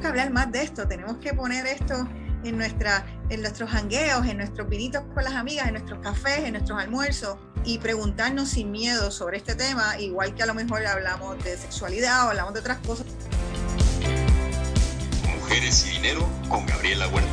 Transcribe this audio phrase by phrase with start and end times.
[0.00, 2.08] tenemos que hablar más de esto, tenemos que poner esto
[2.42, 6.52] en, nuestra, en nuestros jangueos, en nuestros vinitos con las amigas, en nuestros cafés, en
[6.52, 11.42] nuestros almuerzos y preguntarnos sin miedo sobre este tema, igual que a lo mejor hablamos
[11.44, 13.06] de sexualidad o hablamos de otras cosas.
[15.38, 17.30] Mujeres y dinero con Gabriela Huerta.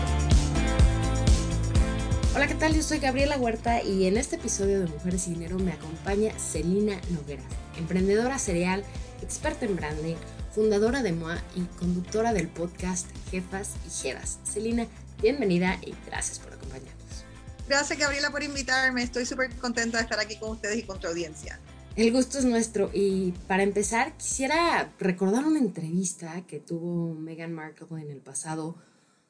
[2.35, 2.75] Hola, ¿qué tal?
[2.75, 6.99] Yo soy Gabriela Huerta y en este episodio de Mujeres y Dinero me acompaña Celina
[7.11, 7.45] Nogueras,
[7.77, 8.83] emprendedora serial,
[9.21, 10.15] experta en branding,
[10.51, 14.39] fundadora de MOA y conductora del podcast Jefas y Jevas.
[14.43, 14.87] Celina,
[15.21, 17.25] bienvenida y gracias por acompañarnos.
[17.67, 21.07] Gracias Gabriela por invitarme, estoy súper contenta de estar aquí con ustedes y con tu
[21.07, 21.59] audiencia.
[21.95, 28.01] El gusto es nuestro y para empezar quisiera recordar una entrevista que tuvo Meghan Markle
[28.01, 28.75] en el pasado,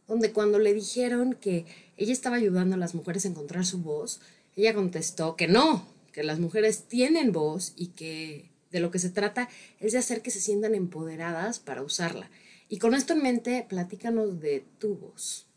[0.07, 4.19] donde cuando le dijeron que ella estaba ayudando a las mujeres a encontrar su voz,
[4.55, 9.09] ella contestó que no, que las mujeres tienen voz y que de lo que se
[9.09, 9.49] trata
[9.79, 12.29] es de hacer que se sientan empoderadas para usarla.
[12.69, 15.47] Y con esto en mente, platícanos de tu voz.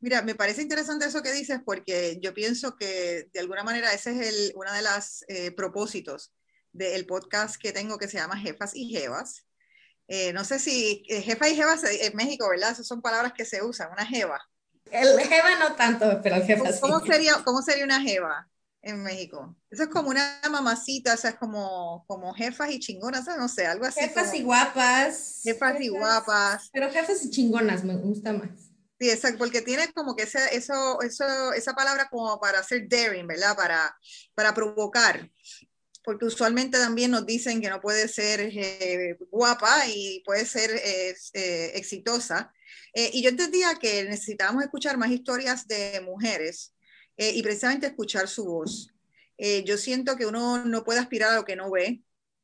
[0.00, 4.10] Mira, me parece interesante eso que dices porque yo pienso que de alguna manera ese
[4.10, 6.32] es el, uno de los eh, propósitos
[6.72, 9.46] del podcast que tengo que se llama Jefas y Jevas.
[10.08, 12.72] Eh, no sé si eh, jefa y jevas en México, ¿verdad?
[12.72, 14.40] Esas son palabras que se usan, una jeva.
[14.90, 18.48] El jeva no tanto, pero el jefa ¿Cómo, Sería, ¿Cómo sería una jeva?
[18.82, 19.56] En México.
[19.70, 23.66] Eso es como una mamacita, o sea, es como, como jefas y chingonas, no sé,
[23.66, 24.00] algo así.
[24.00, 25.40] Jefas y guapas.
[25.44, 26.70] Jefas, y guapas.
[26.72, 28.72] Pero jefas y chingonas me gusta más.
[28.98, 33.26] Sí, exacto, porque tiene como que ese, eso, eso, esa palabra como para hacer daring,
[33.26, 33.56] ¿verdad?
[33.56, 33.96] Para,
[34.34, 35.30] para provocar.
[36.04, 41.14] Porque usualmente también nos dicen que no puede ser eh, guapa y puede ser eh,
[41.34, 42.52] eh, exitosa.
[42.94, 46.71] y yo entendía que necesitábamos escuchar más historias de mujeres
[47.16, 48.92] eh, y precisamente escuchar su voz.
[49.38, 52.02] Eh, yo siento que uno no puede aspirar a lo que no ve,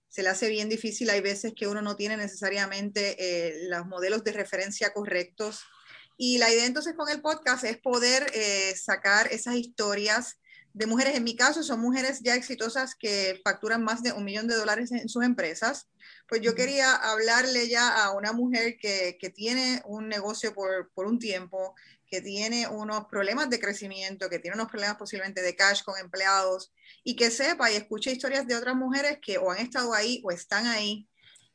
[0.09, 4.25] se le hace bien difícil, hay veces que uno no tiene necesariamente eh, los modelos
[4.25, 5.63] de referencia correctos.
[6.17, 8.27] Y la idea entonces con el podcast es poder
[8.75, 10.39] sacar esas historias
[10.73, 11.17] de mujeres.
[11.17, 14.93] En mi caso son mujeres ya exitosas que facturan más de un millón de dólares
[14.93, 15.89] en sus empresas.
[16.29, 21.07] Pues yo quería hablarle ya a una mujer que, que tiene un negocio por, por
[21.07, 21.75] un tiempo,
[22.11, 26.73] que tiene unos problemas de crecimiento, que tiene unos problemas posiblemente de cash con empleados
[27.05, 30.31] y que sepa y escuche historias de otras mujeres que o han estado ahí o
[30.31, 31.09] están ahí,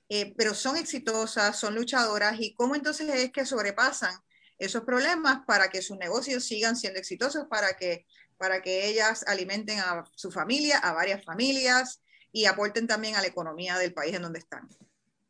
[0.09, 4.13] eh, pero son exitosas, son luchadoras y cómo entonces es que sobrepasan
[4.59, 8.05] esos problemas para que sus negocios sigan siendo exitosos, para que,
[8.37, 13.27] para que ellas alimenten a su familia, a varias familias y aporten también a la
[13.27, 14.67] economía del país en donde están.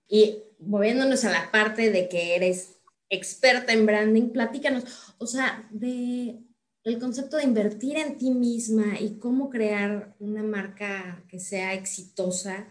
[0.07, 2.78] Y moviéndonos a la parte de que eres
[3.13, 6.40] experta en branding, platícanos, o sea, de
[6.84, 12.68] el concepto de invertir en ti misma y cómo crear una marca que sea exitosa,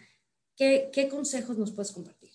[0.54, 2.30] ¿qué, qué consejos nos puedes compartir?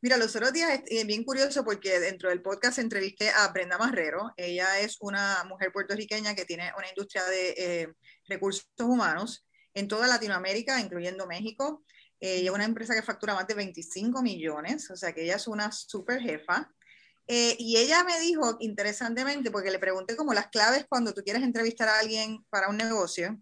[0.00, 4.34] Mira, los otros días es bien curioso porque dentro del podcast entrevisté a Brenda Marrero.
[4.36, 7.94] Ella es una mujer puertorriqueña que tiene una industria de eh,
[8.28, 11.84] recursos humanos en toda Latinoamérica, incluyendo México.
[12.20, 15.46] Ella es una empresa que factura más de 25 millones, o sea que ella es
[15.46, 16.70] una super jefa.
[17.26, 21.42] Eh, y ella me dijo, interesantemente, porque le pregunté como las claves cuando tú quieres
[21.42, 23.38] entrevistar a alguien para un negocio,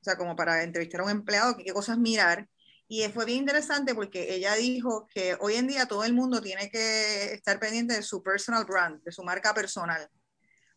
[0.00, 2.48] o sea, como para entrevistar a un empleado, qué cosas mirar.
[2.88, 6.70] Y fue bien interesante porque ella dijo que hoy en día todo el mundo tiene
[6.70, 10.08] que estar pendiente de su personal brand, de su marca personal.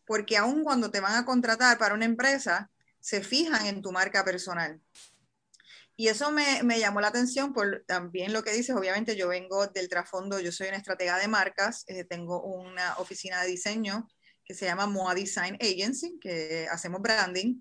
[0.04, 2.68] Porque aun cuando te van a contratar para una empresa,
[2.98, 4.80] se fijan en tu marca personal.
[6.00, 8.74] Y eso me, me, llamó la atención por también lo que dices.
[8.74, 13.42] Obviamente yo vengo del trasfondo, yo soy una estratega de marcas, eh, tengo una oficina
[13.42, 14.08] de diseño
[14.42, 17.60] que se llama MOA Design Agency, que hacemos branding.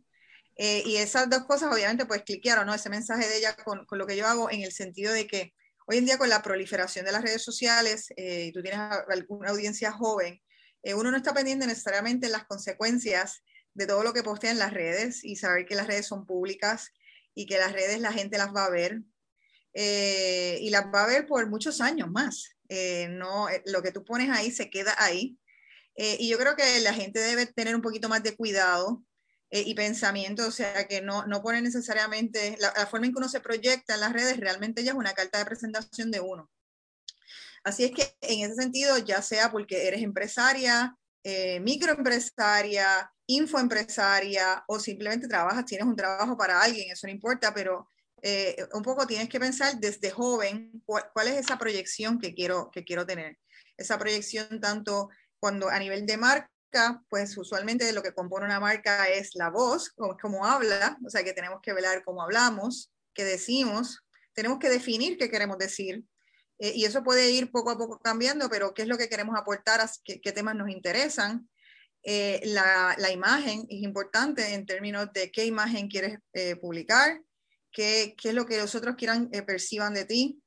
[0.56, 2.74] Eh, y esas dos cosas obviamente pues cliquearon, ¿no?
[2.74, 5.54] Ese mensaje de ella con, con, lo que yo hago en el sentido de que
[5.86, 8.80] hoy en día con la proliferación de las redes sociales, eh, y tú tienes
[9.10, 10.42] alguna audiencia joven,
[10.96, 14.74] uno no está pendiente necesariamente en las consecuencias de todo lo que postea en las
[14.74, 16.94] redes y saber que las redes son públicas
[17.40, 19.00] y que las redes la gente las va a ver
[19.74, 22.58] eh, y las va a ver por muchos años más.
[22.68, 25.38] Eh, no, eh, lo que tú pones ahí se queda ahí.
[25.96, 29.04] y yo creo que la gente debe tener un poquito más de cuidado
[29.52, 33.30] y pensamiento, o sea, que no, no pone necesariamente, la, la, forma en que uno
[33.30, 36.50] se proyecta en las redes realmente ya es una carta de presentación de uno.
[37.64, 40.96] Así es que en ese sentido, ya sea porque eres empresaria,
[41.62, 47.88] microempresaria, infoempresaria o simplemente trabajas, tienes un trabajo para alguien, eso no importa, pero
[48.24, 52.84] eh, un poco tienes que pensar desde joven cuál, es esa proyección que quiero, que
[52.84, 53.38] quiero tener.
[53.78, 55.10] Esa proyección tanto
[55.40, 59.92] cuando a nivel de marca, pues usualmente lo que compone una marca es la voz,
[59.92, 64.00] como, como habla, o sea que tenemos que velar cómo hablamos, qué decimos,
[64.34, 66.04] tenemos que definir qué queremos decir,
[66.62, 69.38] Eh, y eso puede ir poco a poco cambiando, pero ¿qué es lo que queremos
[69.38, 69.80] aportar?
[70.04, 71.48] ¿Qué, qué temas nos interesan?
[72.12, 77.22] Eh, la, la, imagen es importante en términos de qué imagen quieres eh, publicar,
[77.72, 80.42] qué, qué, es lo que los otros quieran perciban de ti,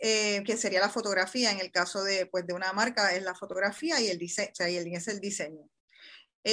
[0.00, 1.52] que sería la fotografía.
[1.52, 4.54] En el caso de, pues, de una marca es la fotografía y el diseño, o
[4.56, 5.64] sea, y el, es el diseño.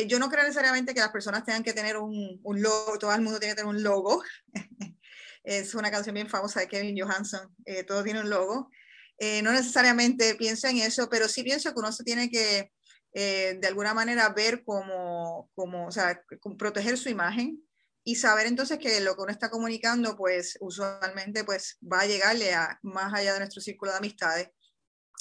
[0.05, 3.21] yo no creo necesariamente que las personas tengan que tener un, un logo, todo el
[3.21, 4.21] mundo tiene que tener un logo.
[5.43, 7.55] es una canción bien famosa de Kevin Johansson,
[7.87, 8.69] todo tiene un logo.
[9.17, 12.71] Eh, no necesariamente pienso en eso, pero sí pienso que uno se tiene que
[13.19, 16.23] eh, de alguna manera ver cómo, o sea,
[16.55, 17.59] proteger su imagen
[18.03, 22.53] y saber entonces que lo que uno está comunicando, pues usualmente pues va a llegarle
[22.53, 24.49] a más allá de nuestro círculo de amistades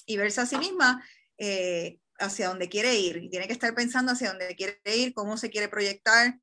[0.05, 1.03] y verse a sí misma
[1.39, 3.17] eh, hacia dónde quiere ir.
[3.17, 6.39] Y tiene que estar pensando hacia dónde quiere ir, cómo se quiere proyectar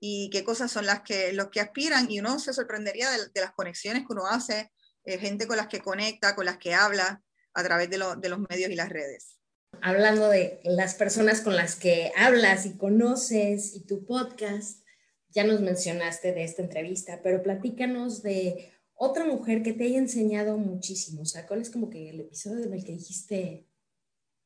[0.00, 2.10] y qué cosas son las que, los que aspiran.
[2.10, 4.72] Y uno se sorprendería de, las conexiones que uno hace
[5.04, 7.22] eh, gente con las que conecta, con las que habla
[7.54, 9.35] a través de, de los medios y las redes.
[9.82, 14.84] Hablando de las personas con las que hablas y conoces y tu podcast,
[15.30, 20.56] ya nos mencionaste de esta entrevista, pero platícanos de otra mujer que te haya enseñado
[20.56, 21.22] muchísimo.
[21.22, 23.66] O sea, ¿cuál es como que el episodio en el que dijiste,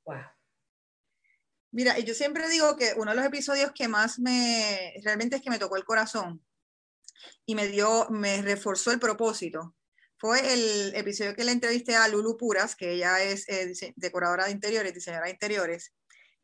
[0.04, 0.22] wow?
[1.72, 5.50] Mira, yo siempre digo que uno de los episodios que más me, realmente es que
[5.50, 6.44] me tocó el corazón
[7.46, 9.76] y me dio, me reforzó el propósito,
[10.20, 14.50] fue el episodio que le entrevisté a Lulu Puras, que ella es eh, decoradora de
[14.50, 15.94] interiores, diseñadora de interiores,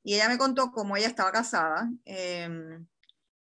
[0.02, 2.86] y ella me contó cómo ella estaba casada em,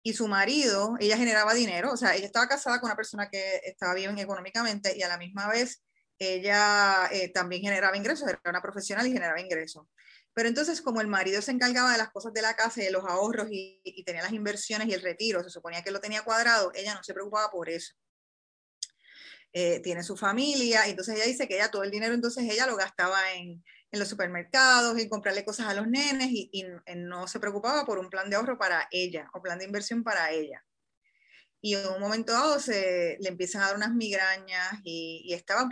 [0.03, 3.61] y su marido, ella generaba dinero, o sea, ella estaba casada con una persona que
[3.63, 5.81] estaba bien económicamente y a la misma vez
[6.19, 9.87] ella eh, también generaba ingresos, era una profesional y generaba ingresos.
[10.33, 13.05] Pero entonces, como el marido se encargaba de las cosas de la casa de los
[13.05, 16.71] ahorros y, y tenía las inversiones y el retiro, se suponía que lo tenía cuadrado,
[16.75, 17.95] ella no se preocupaba por eso.
[19.57, 22.67] Eh, tiene su familia, y entonces ella dice que ella todo el dinero, entonces ella
[22.67, 26.65] lo gastaba en, en los supermercados, en comprarle cosas a los nenes, y,
[26.97, 30.29] no se preocupaba por un plan de ahorro para ella, o plan de inversión para
[30.29, 30.61] ella.
[31.61, 35.69] Y en un momento dado se le empiezan a dar unas migrañas, y, y estaba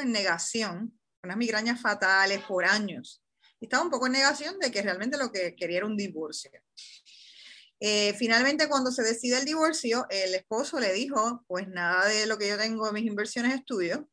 [0.00, 3.22] en negación, unas migrañas fatales por años.
[3.60, 6.50] Y estaba un poco en negación de que realmente lo que quería era un divorcio.
[7.84, 12.38] Eh, finalmente, cuando se decide el divorcio, el esposo le dijo, pues nada de lo
[12.38, 14.08] que yo tengo de mis inversiones estudio,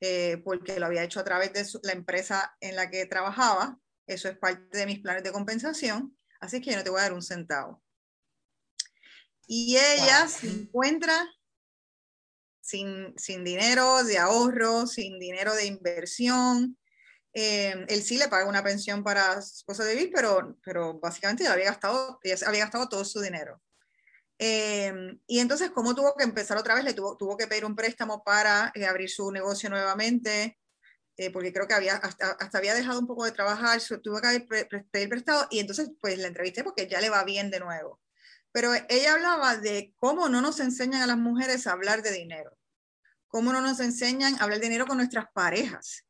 [0.00, 3.78] eh, porque lo había hecho a través de la empresa en la que trabajaba,
[4.08, 7.04] eso es parte de mis planes de compensación, así que yo no te voy a
[7.04, 7.80] dar un centavo.
[9.46, 11.24] Y ella se encuentra
[12.60, 16.76] sin, sin dinero de ahorro, sin dinero de inversión,
[17.40, 21.52] eh, él sí le paga una pensión para cosas de vivir, pero, pero básicamente ya
[21.52, 23.60] había gastado, había gastado todo su dinero.
[24.38, 24.92] Eh,
[25.26, 26.84] y entonces, ¿cómo tuvo que empezar otra vez?
[26.84, 30.58] Le tuvo, tuvo que pedir un préstamo para eh, abrir su negocio nuevamente,
[31.32, 34.46] porque creo que había, hasta, había dejado un poco de trabajar, tuvo que
[34.92, 38.00] pedir prestado y entonces pues la entrevisté porque ya le va bien de nuevo.
[38.52, 42.56] Pero ella hablaba de cómo no nos enseñan a las mujeres a hablar de dinero,
[43.26, 46.07] cómo no nos enseñan a hablar de dinero con nuestras parejas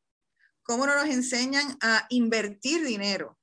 [0.69, 3.39] cómo no nos enseñan a invertir dinero,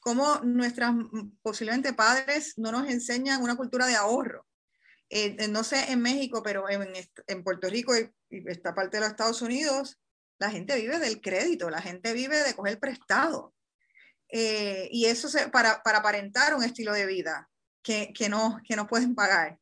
[0.00, 0.94] cómo nuestras
[1.42, 4.46] posiblemente padres no nos enseñan una cultura de ahorro.
[5.10, 8.10] Eh, eh, no sé en México, pero en, Puerto Rico y,
[8.48, 10.00] esta parte de los Estados Unidos,
[10.38, 13.54] la gente vive del crédito, la gente vive de coger prestado.
[14.30, 17.50] Eh, y eso se, para, para aparentar un estilo de vida
[17.82, 19.58] que, que, no, que no pueden pagar.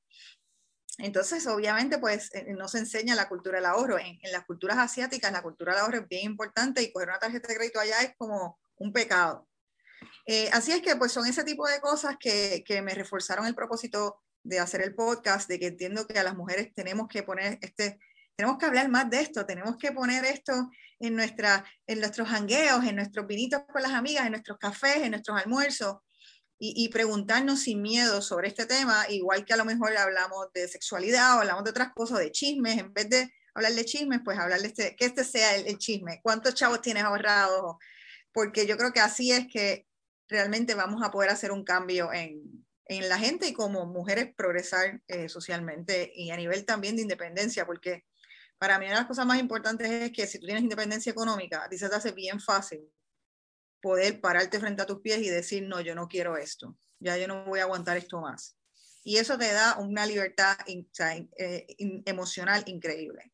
[0.98, 3.98] Entonces, obviamente, pues eh, no se enseña la cultura del ahorro.
[3.98, 7.48] En, las culturas asiáticas, la cultura del ahorro es bien importante y coger una tarjeta
[7.48, 9.48] de crédito allá es como un pecado.
[10.26, 13.54] Eh, así es que, pues son ese tipo de cosas que, que, me reforzaron el
[13.54, 17.58] propósito de hacer el podcast, de que entiendo que a las mujeres tenemos que poner
[17.62, 17.98] este,
[18.36, 22.84] tenemos que hablar más de esto, tenemos que poner esto en, nuestra, en nuestros hangueos,
[22.84, 25.98] en nuestros vinitos con las amigas, en nuestros cafés, en nuestros almuerzos,
[26.64, 31.36] y, preguntarnos sin miedo sobre este tema, igual que a lo mejor hablamos de sexualidad
[31.36, 34.60] o hablamos de otras cosas, de chismes, en vez de hablar de chismes, pues hablar
[34.60, 37.78] de este, que este sea el, chisme, cuántos chavos tienes ahorrados,
[38.30, 39.88] porque yo creo que así es que
[40.28, 45.02] realmente vamos a poder hacer un cambio en, en la gente y como mujeres progresar
[45.08, 48.04] eh, socialmente y a nivel también de independencia, porque
[48.58, 51.68] para mí una de las cosas más importantes es que si tú tienes independencia económica,
[51.72, 52.88] se te hace bien fácil
[53.82, 57.26] poder pararte frente a tus pies y decir, no, yo no quiero esto, ya yo
[57.28, 58.56] no voy a aguantar esto más.
[59.04, 61.66] Y eso te da una libertad eh,
[62.06, 63.32] emocional increíble.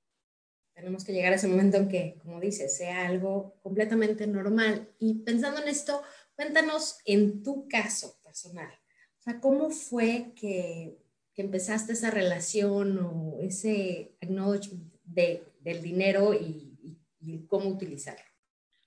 [0.75, 4.89] Tenemos que llegar a ese momento en que, como dices, sea algo completamente normal.
[4.99, 6.03] Y pensando en esto,
[6.35, 8.73] cuéntanos en tu caso personal.
[9.19, 10.97] O sea, ¿cómo fue que,
[11.35, 18.28] que empezaste esa relación o ese acknowledgement de, del dinero y, y cómo utilizarlo?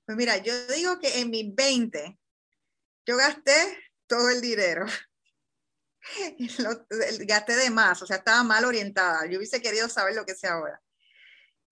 [0.05, 2.17] Pues mira, yo digo que en mis 20
[3.05, 3.77] yo gasté
[4.07, 4.85] todo el dinero.
[6.59, 6.85] Lo,
[7.25, 9.25] gasté de más, o sea, estaba mal orientada.
[9.27, 10.81] Yo hubiese querido saber lo que sé ahora.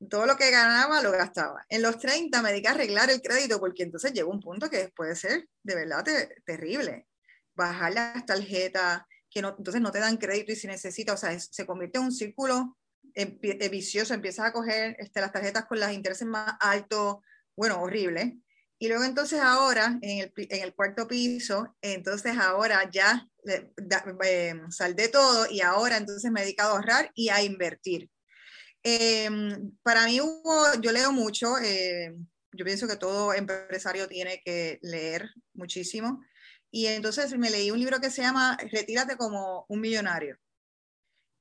[0.10, 1.66] Todo lo que ganaba lo gastaba.
[1.68, 4.90] En los 30 me dediqué a arreglar el crédito porque entonces llegó un punto que
[4.96, 6.06] puede ser de verdad
[6.46, 7.08] terrible.
[7.56, 11.38] Bajar las tarjetas, que no, entonces no te dan crédito y si necesitas, o sea,
[11.38, 12.78] se convierte en un círculo
[13.16, 17.18] eh, vicioso, empiezas a coger este, las tarjetas con los intereses más altos,
[17.60, 18.38] bueno, horrible.
[18.80, 25.10] Y luego entonces ahora, en el, en el cuarto piso, entonces ahora ya eh, saldé
[25.10, 28.10] todo y ahora entonces me he dedicado a ahorrar y a invertir.
[28.82, 32.16] Em, para mí hubo, yo leo mucho, eh,
[32.54, 36.24] yo pienso que todo empresario tiene que leer muchísimo.
[36.72, 40.38] Y entonces me leí un libro que se llama Retírate como un millonario.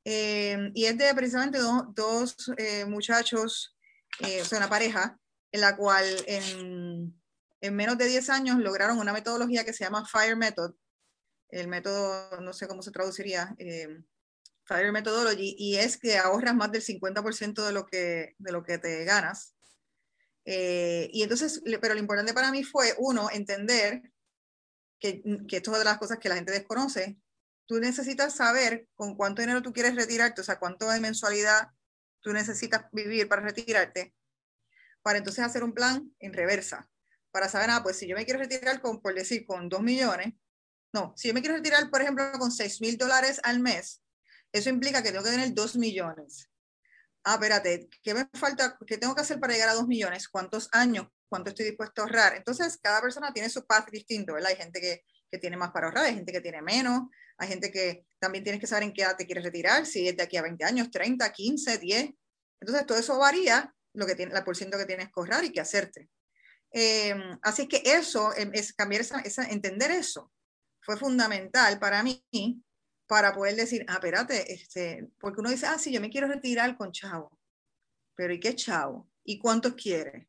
[0.05, 1.61] Em, y es de precisamente
[1.95, 3.77] dos eh, muchachos,
[4.21, 5.17] o sea, una pareja,
[5.53, 7.19] en la cual en,
[7.61, 10.75] en menos de 10 años lograron una metodología que se llama FIRE Method.
[11.51, 14.03] El método, no sé cómo se traduciría, eh,
[14.65, 18.79] FIRE Methodology, y es que ahorras más del 50% de lo que, de lo que
[18.79, 19.55] te ganas.
[20.45, 24.03] Eh, y entonces, pero lo importante para mí fue, uno, entender
[25.01, 27.19] que, que esto es de las cosas que la gente desconoce.
[27.67, 31.69] Tú necesitas saber con cuánto dinero tú quieres retirarte, o sea, cuánto de mensualidad
[32.21, 34.15] tú necesitas vivir para retirarte,
[35.03, 36.89] para entonces hacer un plan en reversa
[37.31, 40.35] para saber, ah, pues si yo me quiero retirar con, por decir, con 2 millones,
[40.93, 44.03] no, si yo me quiero retirar, por ejemplo, con 6 mil dólares al mes,
[44.53, 46.51] eso implica que tengo que tener 2 millones.
[47.25, 48.79] Ah, espérate, ¿qué me falta?
[48.87, 50.29] ¿Qué tengo que hacer para llegar a 2 millones?
[50.29, 51.07] ¿Cuántos años?
[51.29, 52.37] ¿Cuánto estoy dispuesto a ahorrar?
[52.37, 54.51] Entonces, cada persona tiene su path distinto, ¿verdad?
[54.51, 57.03] Hay gente que, que tiene más para ahorrar, hay gente que tiene menos,
[57.37, 60.17] hay gente que también tienes que saber en qué edad te quieres retirar, si es
[60.17, 62.11] de aquí a 20 años, 30, 15, 10.
[62.61, 65.53] Entonces, todo eso varía lo que tiene, la por ciento que tienes que ahorrar y
[65.53, 66.09] qué hacerte.
[66.71, 70.33] Em, así que eso, em, es cambiar esa, entender eso,
[70.81, 72.25] fue fundamental para mí
[73.07, 76.77] para poder decir, ah, espérate, este, porque uno dice, ah, sí, yo me quiero retirar
[76.77, 77.39] con chavo,
[78.15, 79.11] pero ¿y qué chavo?
[79.25, 80.27] ¿Y cuántos quieres?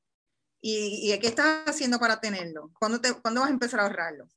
[0.61, 2.71] ¿Y, ¿Y, qué estás haciendo para tenerlo?
[2.79, 4.27] ¿Cuándo, te, ¿Cuándo vas a empezar a ahorrarlo?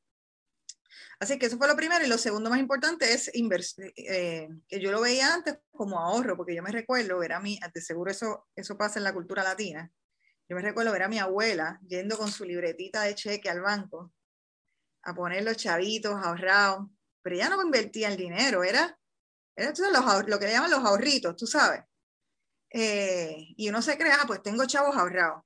[1.18, 2.04] Así que eso fue lo primero.
[2.04, 6.54] Y lo segundo más importante es eh, que yo lo veía antes como ahorro, porque
[6.54, 9.90] yo me recuerdo, era mi, de seguro eso, eso pasa en la cultura latina,
[10.48, 14.12] yo me recuerdo ver a mi abuela yendo con su libretita de cheque al banco
[15.04, 16.88] a poner los chavitos ahorrados,
[17.22, 18.98] pero ella no invertía el dinero, era,
[19.56, 19.72] era
[20.26, 21.82] lo que le llaman los ahorritos, tú sabes.
[22.70, 25.42] Eh, y uno se crea, ah, pues tengo chavos ahorrados.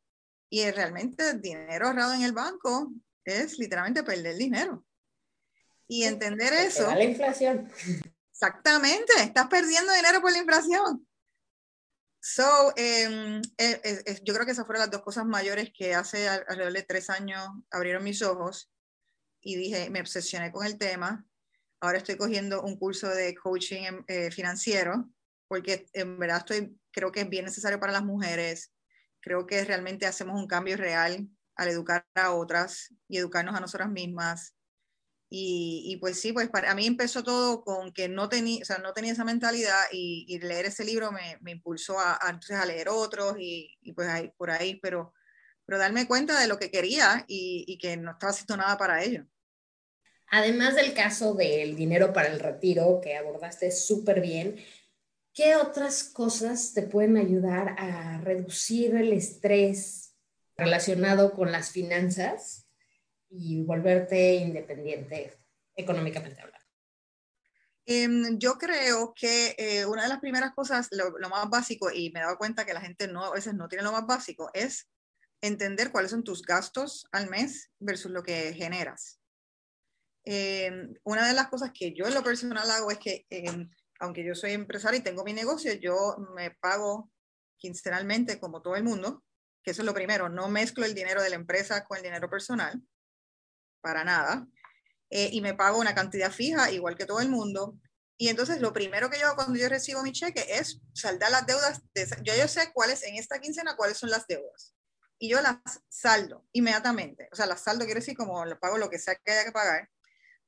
[0.48, 2.92] Y realmente el dinero ahorrado en el banco
[3.24, 4.85] es literalmente perder dinero.
[5.88, 6.92] Y entender eso.
[6.94, 7.70] la inflación.
[8.32, 11.06] Exactamente, estás perdiendo dinero por la inflación.
[12.20, 15.94] So, em, eh, eh, eh, yo creo que esas fueron las dos cosas mayores que
[15.94, 17.40] hace alrededor de tres años
[17.70, 18.68] abrieron mis ojos
[19.40, 21.24] y dije, me obsesioné con el tema.
[21.80, 25.08] Ahora estoy cogiendo un curso de coaching em, financiero
[25.46, 28.72] porque en verdad estoy, creo que es bien necesario para las mujeres.
[29.20, 33.88] Creo que realmente hacemos un cambio real al educar a otras y educarnos a nosotras
[33.88, 34.55] mismas
[35.28, 38.92] y, pues sí, pues para mí empezó todo con que no, tenía, o sea, no
[38.92, 42.88] tenía esa mentalidad y, leer ese libro me, me impulsó a, a, entonces a leer
[42.88, 45.12] otros y, y, pues ahí, por ahí, pero,
[45.64, 49.26] pero darme cuenta de lo que quería y, que no estaba haciendo nada para ello.
[50.28, 54.56] Además del caso del dinero para el retiro que abordaste súper bien,
[55.34, 60.14] ¿qué otras cosas te pueden ayudar a reducir el estrés
[60.56, 62.65] relacionado con las finanzas
[63.30, 65.38] y volverte independiente
[65.74, 66.66] económicamente hablando?
[67.88, 72.18] Em, yo creo que eh, una de las primeras cosas, lo, más básico, y me
[72.18, 74.88] he dado cuenta que la gente no, a veces no tiene lo más básico, es
[75.40, 79.20] entender cuáles son tus gastos al mes versus lo que generas.
[80.24, 84.24] Em, una de las cosas que yo en lo personal hago es que, em, aunque
[84.24, 87.12] yo soy empresaria y tengo mi negocio, yo me pago
[87.56, 89.22] quincenalmente como todo el mundo,
[89.62, 92.28] que eso es lo primero, no mezclo el dinero de la empresa con el dinero
[92.28, 92.82] personal
[93.86, 94.44] para nada,
[95.10, 97.78] eh, y me pago una cantidad fija, igual que todo el mundo.
[98.18, 101.46] Y entonces lo primero que yo hago cuando yo recibo mi cheque es saldar las
[101.46, 101.82] deudas.
[101.94, 104.74] De yo, yo sé cuáles en esta quincena, cuáles son las deudas.
[105.20, 107.28] Y yo las saldo inmediatamente.
[107.30, 109.52] O sea, las saldo quiere decir como le pago lo que sea que haya que
[109.52, 109.88] pagar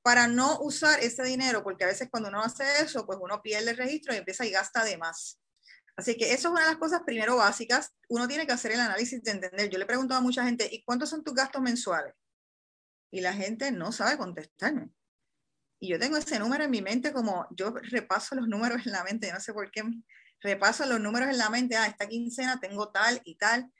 [0.02, 3.70] para no usar ese dinero, porque a veces cuando uno hace eso, pues uno pierde
[3.70, 5.38] el registro y empieza y gasta de más.
[5.96, 7.92] Así que eso es una de las cosas primero básicas.
[8.08, 9.68] Uno tiene que hacer el análisis de entender.
[9.68, 12.14] Yo le he preguntado a mucha gente, ¿y cuántos son tus gastos mensuales?
[13.10, 14.90] Y la gente no sabe contestarme.
[15.80, 19.04] Y yo tengo ese número en mi mente como yo repaso los números en la
[19.04, 19.82] mente, no sé por qué
[20.40, 23.70] repaso los números en la mente, ah, esta quincena tengo tal y tal,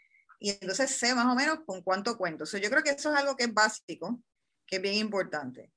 [0.41, 2.45] y entonces sé más o menos con cuánto cuento.
[2.45, 4.23] yo creo que eso es algo que es básico,
[4.67, 5.73] que es bien importante.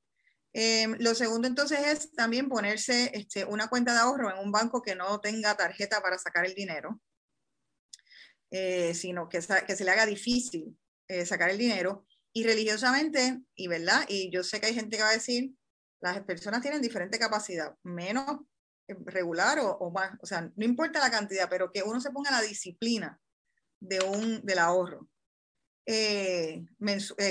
[0.53, 4.81] Em, lo segundo entonces es también ponerse este, una cuenta de ahorro en un banco
[4.81, 6.99] que no tenga tarjeta para sacar el dinero,
[8.51, 10.77] eh, sino que, que, se le haga difícil
[11.07, 12.05] eh, sacar el dinero.
[12.33, 15.53] Y religiosamente, y verdad, y yo sé que hay gente que va a decir,
[16.01, 18.41] las personas tienen diferente capacidad, menos
[18.87, 22.31] eh, regular o, más, o sea, no importa la cantidad, pero que uno se ponga
[22.31, 23.19] la disciplina
[23.79, 25.09] de un, del ahorro.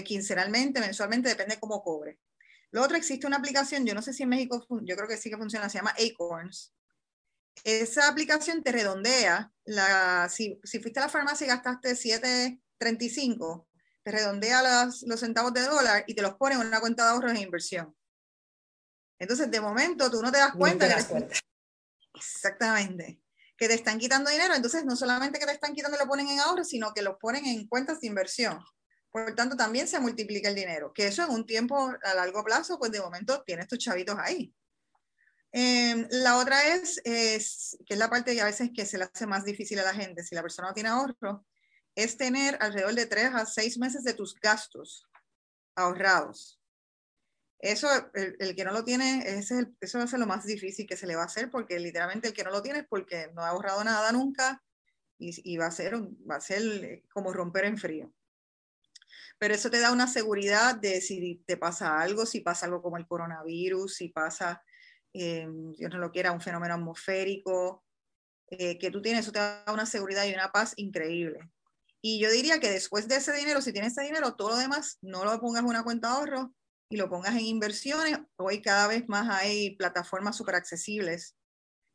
[0.04, 2.18] quincenalmente, mensualmente, depende de cómo cobre.
[2.72, 5.30] Lo otro, existe una aplicación, yo no sé si en México, yo creo que sí
[5.30, 6.72] que funciona, se llama Acorns.
[7.64, 13.66] Esa aplicación te redondea, la, si, si fuiste a la farmacia y gastaste 7.35,
[14.10, 17.32] te redondea los centavos de dólar y te los pone en una cuenta de ahorros
[17.32, 17.94] e inversión.
[19.18, 20.86] Entonces, de momento, tú no te das cuenta.
[20.86, 21.36] No te das cuenta.
[22.14, 23.20] Exactamente.
[23.56, 24.54] Que te están quitando dinero.
[24.54, 27.44] Entonces, no solamente que te están quitando lo ponen en ahorros, sino que lo ponen
[27.46, 28.58] en cuentas de inversión.
[29.10, 32.78] Por tanto, también se multiplica el dinero, que eso en un tiempo a largo plazo,
[32.78, 34.54] pues de momento tienes tus chavitos ahí.
[35.52, 39.04] Em, la otra es, es, que es la parte que a veces que se le
[39.04, 41.44] hace más difícil a la gente, si la persona no tiene ahorro,
[42.02, 45.06] es tener alrededor de tres a seis meses de tus gastos
[45.74, 46.60] ahorrados.
[47.58, 50.96] Eso, el, que no lo tiene, ese eso va a ser lo más difícil que
[50.96, 53.42] se le va a hacer, porque literalmente el que no lo tiene es porque no
[53.42, 54.62] ha ahorrado nada nunca
[55.18, 58.14] y, y va, a ser, va a ser como romper en frío
[59.40, 62.98] pero eso te da una seguridad de si te pasa algo, si pasa algo como
[62.98, 64.62] el coronavirus, si pasa,
[65.14, 67.82] eh, Dios no lo quiera, un fenómeno atmosférico,
[68.48, 71.40] eh, que tú tienes, eso te da una seguridad y una paz increíble.
[72.02, 74.98] Y yo diría que después de ese dinero, si tienes ese dinero, todo lo demás,
[75.02, 76.54] no lo pongas en una cuenta de ahorro
[76.88, 78.18] y lo pongas en inversiones.
[78.36, 81.36] Hoy cada vez más hay plataformas súper accesibles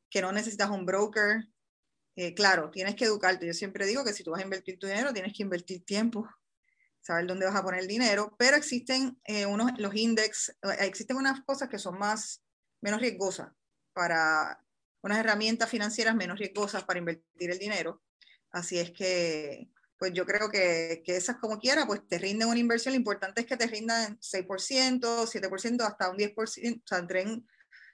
[0.09, 1.47] que no necesitas un broker.
[2.15, 3.47] Eh, claro, tienes que educarte.
[3.47, 6.29] Yo siempre digo que si tú vas a invertir tu dinero, tienes que invertir tiempo
[7.05, 11.17] saber dónde vas a poner el dinero, pero existen eh, unos, los index, eh, existen
[11.17, 12.41] unas cosas que son más,
[12.81, 13.51] menos riesgosas
[13.93, 14.59] para,
[15.03, 18.01] unas herramientas financieras menos riesgosas para invertir el dinero.
[18.49, 22.59] Así es que, pues yo creo que, que esas como quiera, pues te rinden una
[22.59, 22.93] inversión.
[22.93, 27.25] Lo importante es que te rindan 6%, 7%, hasta un 10%, o sea, entre,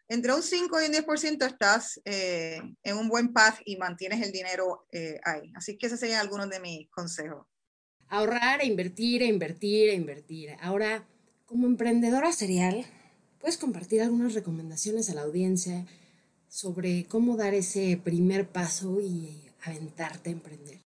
[0.08, 4.32] entre un 5 y un 10% estás eh, en un buen path y mantienes el
[4.32, 4.88] dinero
[5.24, 5.52] ahí.
[5.56, 7.46] Así que esos serían algunos de mis consejos
[8.12, 10.52] ahorrar e invertir, e invertir, e invertir.
[10.62, 11.08] Ahora,
[11.46, 12.86] como emprendedora serial,
[13.40, 15.88] ¿puedes compartir algunas recomendaciones a la audiencia
[16.50, 20.82] sobre cómo dar ese primer paso y aventarte a emprender?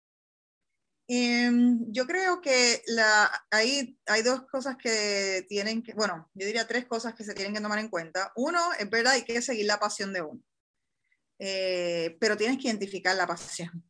[1.09, 6.67] Em, yo creo que la, hay, hay dos cosas que tienen que, bueno, yo diría
[6.67, 8.33] tres cosas que se tienen que tomar en cuenta.
[8.37, 10.41] Uno, es verdad, hay que seguir la pasión de uno,
[11.39, 13.85] eh, pero tienes que identificar la pasión.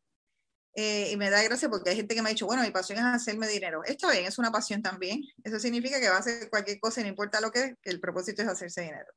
[0.74, 2.98] Eh, y me da gracia porque hay gente que me ha dicho, bueno, mi pasión
[2.98, 3.82] es hacerme dinero.
[3.84, 5.22] Esto bien, es una pasión también.
[5.44, 8.42] Eso significa que va a hacer cualquier cosa no importa lo que, que el propósito
[8.42, 9.12] es hacerse dinero.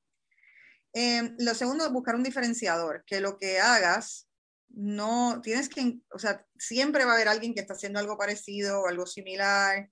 [0.94, 4.25] Eh, lo segundo es buscar un diferenciador, que lo que hagas,
[4.70, 8.82] no tienes que, o sea, siempre va a haber alguien que está haciendo algo parecido
[8.82, 9.90] o algo similar.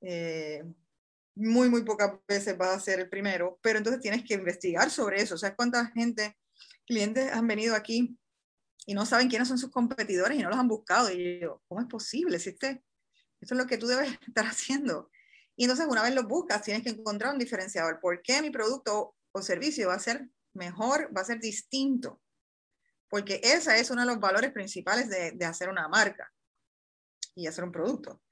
[0.00, 0.62] Eh,
[1.36, 5.20] muy, muy pocas veces vas a ser el primero, pero entonces tienes que investigar sobre
[5.20, 5.34] eso.
[5.34, 6.36] O sea, cuánta gente,
[6.86, 8.18] clientes han venido aquí
[8.86, 11.10] y no saben quiénes son sus competidores y no los han buscado.
[11.12, 12.38] Y yo, ¿cómo es posible?
[12.38, 12.82] Si este,
[13.40, 15.10] esto es lo que tú debes estar haciendo.
[15.56, 18.00] Y entonces una vez los buscas, tienes que encontrar un diferenciador.
[18.00, 22.20] ¿Por qué mi producto o servicio va a ser mejor, va a ser distinto?
[23.08, 26.32] Porque ese es uno de los valores principales de, de hacer una marca
[27.34, 28.22] y hacer un producto.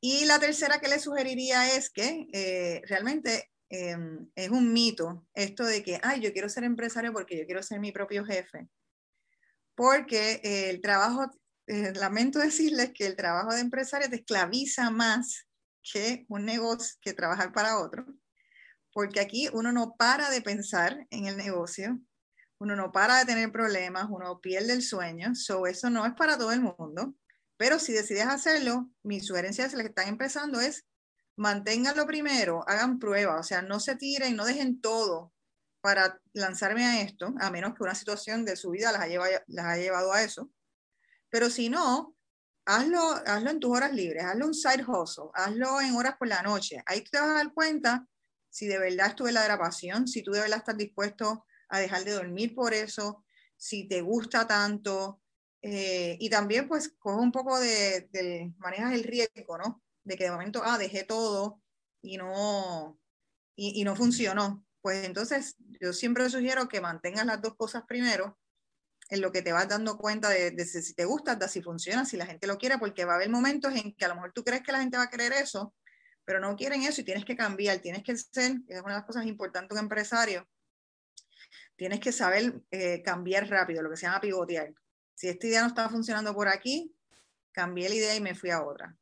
[0.00, 5.64] Y la tercera que le sugeriría es que eh, realmente em, es un mito esto
[5.64, 8.68] de que, ay, yo quiero ser empresario porque yo quiero ser mi propio jefe
[9.80, 11.30] porque el trabajo,
[11.66, 15.46] eh, lamento decirles que el trabajo de empresario te esclaviza más
[15.82, 18.04] que un negocio, que trabajar para otro,
[18.92, 21.98] porque aquí uno no para de pensar en el negocio,
[22.60, 26.36] uno no para de tener problemas, uno pierde el sueño, so eso no es para
[26.36, 27.14] todo el mundo,
[27.56, 30.86] pero si decides hacerlo, mi sugerencia es la que están empezando es
[31.36, 35.32] manténganlo primero, hagan pruebas, o sea, no se tiren, no dejen todo
[35.80, 39.66] para lanzarme a esto, a menos que una situación de su vida las haya, las
[39.66, 40.50] haya llevado a eso.
[41.30, 42.14] Pero si no,
[42.66, 46.42] hazlo, hazlo en tus horas libres, hazlo un side hustle, hazlo en horas por la
[46.42, 46.82] noche.
[46.84, 48.06] Ahí te vas a dar cuenta
[48.50, 52.04] si de verdad es tu verdadera pasión, si tú de verdad estás dispuesto a dejar
[52.04, 53.24] de dormir por eso,
[53.56, 55.20] si te gusta tanto.
[55.62, 59.82] Eh, y también pues coge un poco de, de, manejas el riesgo, ¿no?
[60.04, 61.60] De que de momento, ah, dejé todo
[62.02, 62.98] y no,
[63.56, 68.38] y, no funcionó pues entonces yo siempre sugiero que mantengas las dos cosas primero
[69.10, 72.06] en lo que te vas dando cuenta de, de si te gusta, de si funciona,
[72.06, 74.32] si la gente lo quiere, porque va a haber momentos en que a lo mejor
[74.32, 75.74] tú crees que la gente va a querer eso,
[76.24, 79.04] pero no quieren eso y tienes que cambiar, tienes que ser, es una de las
[79.04, 80.48] cosas importantes un empresario,
[81.80, 84.70] tienes que saber eh, cambiar rápido, lo que se llama pivotear.
[85.14, 86.94] Si esta idea no estaba funcionando por aquí,
[87.52, 88.94] cambié la idea y me fui a otra.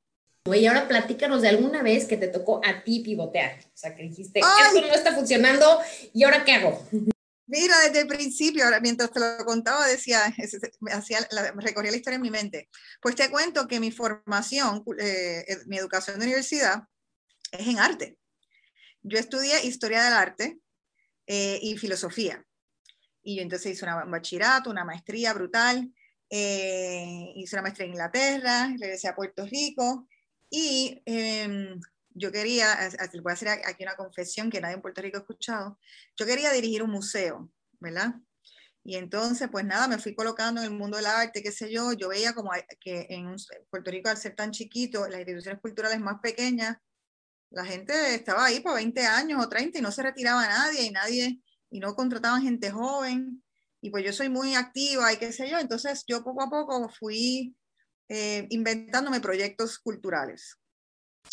[0.45, 3.59] Y ahora platícanos de alguna vez que te tocó a ti pivotear.
[3.65, 5.81] O sea, que dijiste, esto no está funcionando,
[6.15, 6.89] ¿y ahora qué hago?
[7.49, 10.23] Mira, desde el principio, ahora mientras te lo contaba, decía,
[10.93, 11.19] hacía,
[11.57, 12.69] recorría la historia en mi mente.
[13.03, 16.85] Pues te cuento que mi formación, eh, mi educación de universidad,
[17.51, 18.19] es en arte.
[19.03, 20.61] Yo estudié historia del arte
[21.27, 22.45] eh, y filosofía.
[23.23, 25.93] Y yo entonces hice un bachillerato, una maestría brutal.
[26.31, 30.07] Eh, hice una maestría en Inglaterra, regresé a Puerto Rico
[30.51, 32.77] y em, yo quería,
[33.23, 35.79] voy a hacer aquí una confesión que nadie en Puerto Rico ha escuchado,
[36.17, 37.51] yo quería dirigir un museo,
[37.81, 38.15] ¿verdad?
[38.85, 41.93] Y entonces, pues nada, me fui colocando en el mundo del arte, qué sé yo,
[41.93, 42.51] yo veía como
[42.81, 43.37] que en
[43.71, 46.79] Puerto Rico, al ser tan chiquito, las instituciones culturales más pequeñas,
[47.51, 50.91] la gente estaba ahí por 20 años o 30 y no se retiraba nadie y
[50.91, 53.43] nadie, y no contrataban gente joven.
[53.81, 56.89] Y pues yo soy muy activa y qué sé yo, entonces yo poco a poco
[56.89, 57.55] fui
[58.09, 60.59] eh, inventándome proyectos culturales.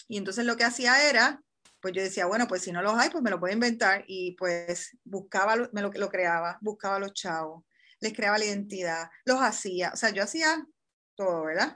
[0.08, 1.42] Y entonces lo que hacía era,
[1.82, 4.04] pues yo decía, bueno, pues si no los hay, pues me lo puedo inventar.
[4.08, 7.64] Y pues buscaba, me lo, lo creaba, buscaba a los chavos,
[8.00, 9.92] les creaba la identidad, los hacía.
[9.94, 10.66] O sea, yo hacía
[11.16, 11.76] todo, ¿verdad?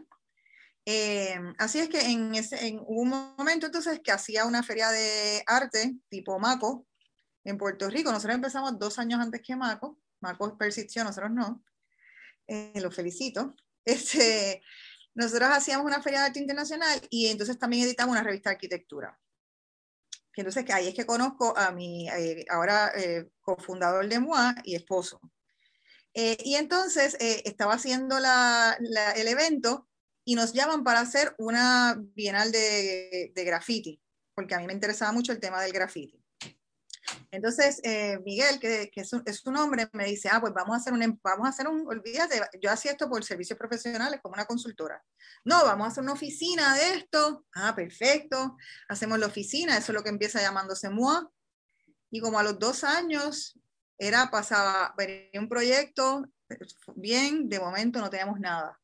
[0.86, 5.44] Eh, así es que en, ese, en un momento entonces que hacía una feria de
[5.46, 6.88] arte tipo Maco
[7.50, 8.12] en Puerto Rico.
[8.12, 10.00] Nosotros empezamos dos años antes que Maco.
[10.22, 11.64] Maco persistió, nosotros no.
[12.48, 13.56] Eh, lo felicito.
[13.86, 14.62] Este,
[15.16, 19.18] nosotros hacíamos una feria de arte internacional y entonces también editamos una revista de arquitectura.
[20.40, 24.76] Entonces, que ahí es que conozco a mi eh, ahora eh, cofundador de MOA y
[24.76, 25.20] esposo.
[26.14, 28.78] Eh, y entonces estaba haciendo la,
[29.16, 29.88] el evento
[30.24, 34.02] y nos llaman para hacer una bienal de, de graffiti,
[34.34, 36.19] porque a mí me interesaba mucho el tema del graffiti.
[37.32, 40.94] Entonces, eh, Miguel, que, es, un, es, hombre, me dice, ah, pues vamos a hacer
[40.94, 44.46] un, em, vamos a hacer un, olvídate, yo hacía esto por servicios profesionales como una
[44.46, 45.04] consultora.
[45.46, 47.46] No, vamos a hacer una oficina de esto.
[47.54, 48.58] Ah, perfecto.
[48.88, 51.30] Hacemos la oficina, eso es lo que empieza llamándose MOA.
[52.12, 53.60] Y como a los dos años,
[53.98, 56.26] era, pasaba, venía un proyecto,
[56.96, 58.80] bien, de momento no teníamos nada.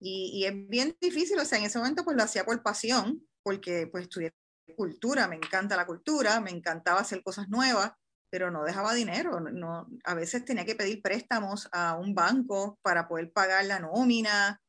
[0.00, 3.22] Y, y, es bien difícil, o sea, en ese momento pues lo hacía por pasión,
[3.42, 4.32] porque pues estudié
[4.74, 7.92] cultura, me encanta la cultura, me encantaba hacer cosas nuevas,
[8.30, 9.40] pero no dejaba dinero.
[9.40, 14.60] No, a veces tenía que pedir préstamos a un banco para poder pagar la nómina.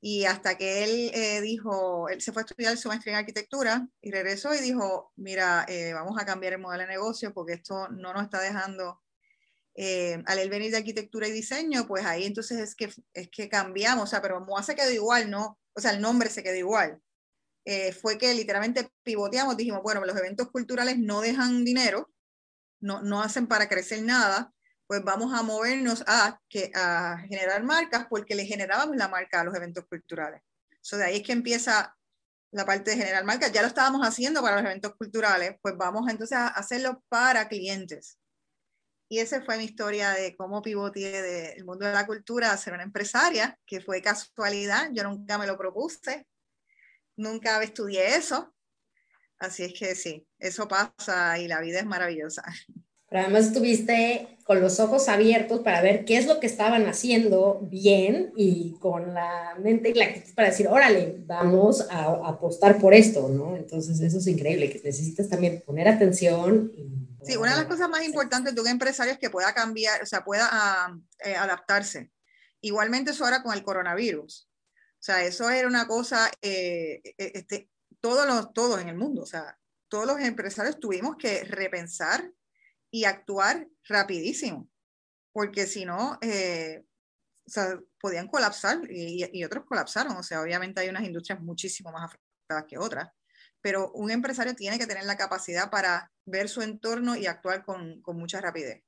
[0.00, 3.88] Y hasta que él eh, dijo, él se fue a estudiar su maestría en arquitectura
[4.00, 7.88] y regresó y dijo, mira, eh, vamos a cambiar el modelo de negocio porque esto
[7.88, 9.00] no nos está dejando,
[9.78, 13.48] eh, al él venir de arquitectura y diseño, pues ahí entonces es que, es que
[13.50, 15.58] cambiamos, o sea, pero MOA se quedó igual, ¿no?
[15.74, 17.02] O sea, el nombre se quedó igual,
[17.68, 22.08] eh, fue que literalmente pivoteamos, dijimos, bueno, los eventos culturales no dejan dinero,
[22.80, 24.52] no, no hacen para crecer nada,
[24.86, 29.44] pues vamos a movernos a, que, a generar marcas porque le generábamos la marca a
[29.44, 30.42] los eventos culturales.
[30.80, 31.96] So, de ahí es que empieza
[32.52, 33.50] la parte de generar marcas.
[33.50, 38.16] Ya lo estábamos haciendo para los eventos culturales, pues vamos entonces a hacerlo para clientes.
[39.08, 42.74] Y esa fue mi historia de cómo pivoteé del mundo de la cultura a ser
[42.74, 46.28] una empresaria, que fue casualidad, yo nunca me lo propuse,
[47.16, 48.54] nunca estudié eso.
[49.38, 52.42] Así es que sí, eso pasa y la vida es maravillosa.
[53.08, 57.60] Pero además estuviste con los ojos abiertos para ver qué es lo que estaban haciendo
[57.62, 62.94] bien y con la mente y la actitud para decir, órale, vamos a, apostar por
[62.94, 63.56] esto, ¿no?
[63.56, 66.72] Entonces eso es increíble, que necesitas también poner atención.
[67.22, 70.06] sí, una de las cosas más importantes de un empresario es que pueda cambiar, o
[70.06, 72.10] sea, pueda ah, eh, adaptarse.
[72.60, 74.45] Igualmente eso ahora con el coronavirus.
[75.06, 79.26] Sea, eso era una cosa, eh, e, este, todos, los, todos en el mundo, o
[79.26, 79.56] sea,
[79.88, 82.28] todos los empresarios tuvimos que repensar
[82.90, 84.68] y actuar rapidísimo,
[85.32, 86.82] porque si no, eh,
[87.46, 90.16] o sea, podían colapsar y, y, otros colapsaron.
[90.16, 93.08] O sea, obviamente hay unas industrias muchísimo más afectadas que otras,
[93.60, 98.02] pero un empresario tiene que tener la capacidad para ver su entorno y actuar con,
[98.02, 98.82] con mucha rapidez,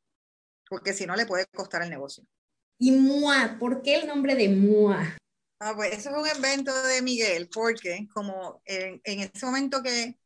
[0.68, 2.26] porque si no le puede costar el negocio.
[2.76, 5.16] Y MUA, ¿por qué el nombre de MUA?
[5.60, 10.18] Ah, pues eso es un evento de Miguel, porque como en, en, ese momento que,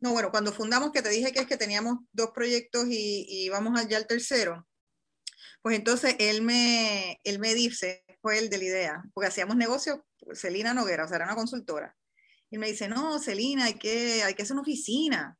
[0.00, 3.44] no, bueno, cuando fundamos, que te dije que es que teníamos dos proyectos y, y
[3.44, 4.66] íbamos allá al tercero,
[5.62, 10.00] pues entonces él me, él me dice, fue el de la idea, porque hacíamos negocios,
[10.32, 11.96] Celina Noguera, o sea, era una consultora,
[12.54, 15.36] y me dice, no, Celina, hay que, hay que hacer una oficina.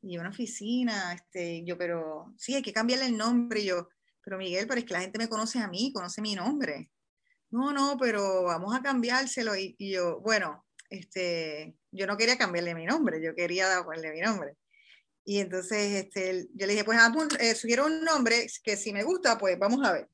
[0.00, 3.62] Y yo, una oficina, este, yo, pero sí, hay que cambiarle el nombre.
[3.62, 3.88] Y yo,
[4.22, 6.92] pero Miguel, pero es que la gente me conoce a mí, conoce mi nombre.
[7.56, 9.56] No, no, pero vamos a cambiárselo.
[9.56, 14.56] Y, yo, bueno, este, yo no quería cambiarle mi nombre, yo quería ponerle mi nombre.
[15.24, 19.04] Y entonces este, yo le dije, pues ah, eh, subieron un nombre que si me
[19.04, 20.08] gusta, pues vamos a ver.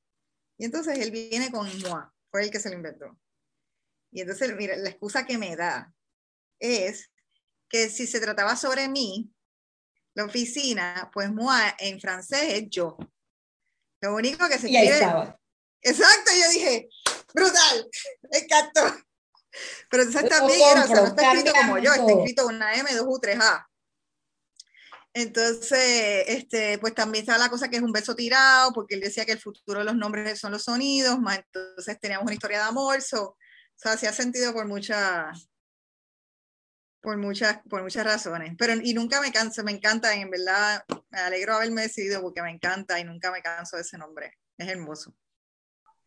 [0.56, 3.18] Y entonces él viene con Moa, fue el que se lo inventó.
[4.12, 5.92] Y entonces, mira, la excusa que me da
[6.60, 7.10] es
[7.68, 9.32] que si se trataba sobre mí,
[10.14, 12.96] la oficina, pues moi en francés es yo.
[14.00, 15.36] Lo único que se y ahí estaba.
[15.82, 16.88] Exacto, yo dije,
[17.34, 17.88] brutal,
[18.30, 18.82] me encantó.
[19.90, 22.94] Pero entonces también era, o sea, no está escrito como yo, está escrito una M,
[22.94, 23.68] dos U, tres A.
[25.14, 29.26] Entonces, este, pues también está la cosa que es un beso tirado, porque él decía
[29.26, 32.64] que el futuro de los nombres son los sonidos, más entonces teníamos una historia de
[32.64, 33.36] amor, o
[33.76, 35.50] sea, se ha sentido por muchas,
[37.02, 38.54] por muchas, por muchas razones.
[38.56, 42.50] Pero, y nunca me canso, me encanta, en verdad, me alegro haberme decidido porque me
[42.50, 44.38] encanta y nunca me canso de ese nombre.
[44.56, 45.14] Es hermoso.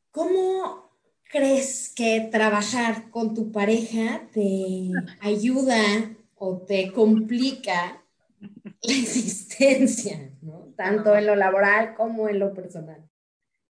[0.09, 0.94] ¿Cómo
[1.35, 8.03] crees que trabajar con tu pareja te ayuda o te complica
[8.39, 10.73] la existencia, ¿no?
[10.77, 13.09] Tanto en lo laboral como en lo personal.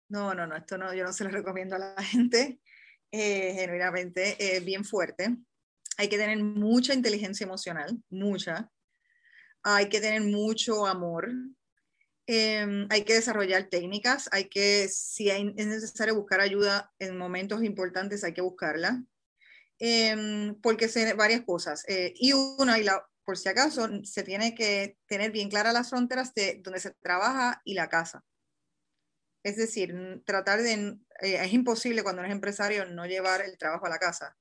[0.09, 2.59] No, no, no, esto no, yo no se lo recomiendo a la gente,
[3.11, 5.35] eh, genuinamente, es bien fuerte
[5.97, 8.69] hay que tener mucha inteligencia emocional, mucha.
[9.63, 11.31] Hay que tener mucho amor.
[12.27, 14.29] Em, hay que desarrollar técnicas.
[14.31, 19.03] Hay que, si es necesario buscar ayuda en momentos importantes, hay que buscarla.
[19.79, 21.83] Em, porque se, varias cosas.
[21.87, 25.89] Eh, y una, y la, por si acaso, se tiene que tener bien claras las
[25.89, 28.23] fronteras de donde se trabaja y la casa.
[29.43, 30.73] Es decir, tratar de,
[31.21, 34.35] eh, es imposible cuando eres empresario no llevar el trabajo a la casa,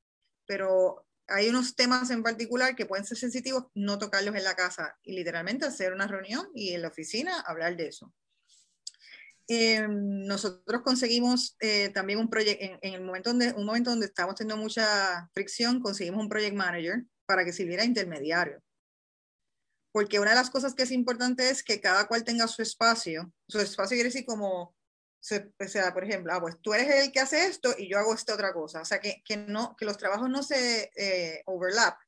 [0.47, 4.97] pero hay unos temas en particular que pueden ser sensitivos, no tocarlos en la casa
[5.03, 8.13] y literalmente hacer una reunión y en la oficina hablar de eso.
[9.47, 14.37] Em, nosotros conseguimos eh, también un proyecto, en, el momento donde, un momento donde estábamos
[14.37, 18.63] teniendo mucha fricción, conseguimos un project manager para que sirviera intermediario.
[19.93, 23.33] Porque una de las cosas que es importante es que cada cual tenga su espacio.
[23.47, 24.75] Su espacio quiere decir como
[25.59, 28.15] o sea, por ejemplo, ah, pues tú eres el que hace esto y yo hago
[28.15, 28.83] esta otra cosa.
[28.83, 31.99] O sea, que, que no, que los trabajos no se eh, overlap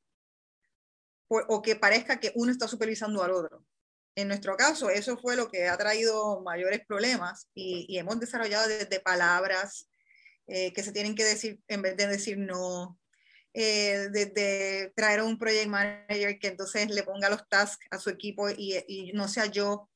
[1.29, 3.65] o, que parezca que uno está supervisando al otro.
[4.15, 8.69] En nuestro caso, eso fue lo que ha traído mayores problemas y, y hemos desarrollado
[8.69, 9.89] desde palabras
[10.47, 12.99] eh, que se tienen que decir en vez de decir no,
[13.55, 18.49] eh, traer a un project manager que entonces le ponga los tasks a su equipo
[18.51, 19.91] y no sea yo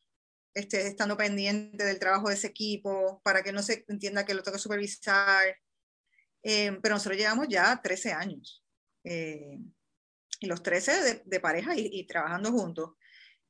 [0.55, 4.43] este, estando pendiente del trabajo de ese equipo, para que no se entienda que lo
[4.43, 5.57] tengo que supervisar.
[6.43, 8.65] Eh, pero nosotros llevamos ya 13 años,
[9.05, 9.59] eh,
[10.41, 12.93] y los 13 de, pareja y, trabajando juntos.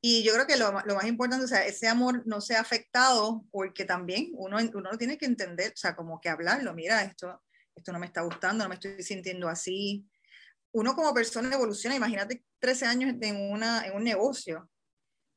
[0.02, 3.44] Y yo creo que lo, lo, más importante, o sea, ese amor no sea afectado
[3.50, 7.42] porque también uno, uno tiene que entender, o sea, como que hablarlo, mira, esto,
[7.76, 10.06] esto no me está gustando, no me estoy sintiendo así.
[10.72, 14.68] Uno como persona evoluciona, imagínate 13 años en, una, en un negocio.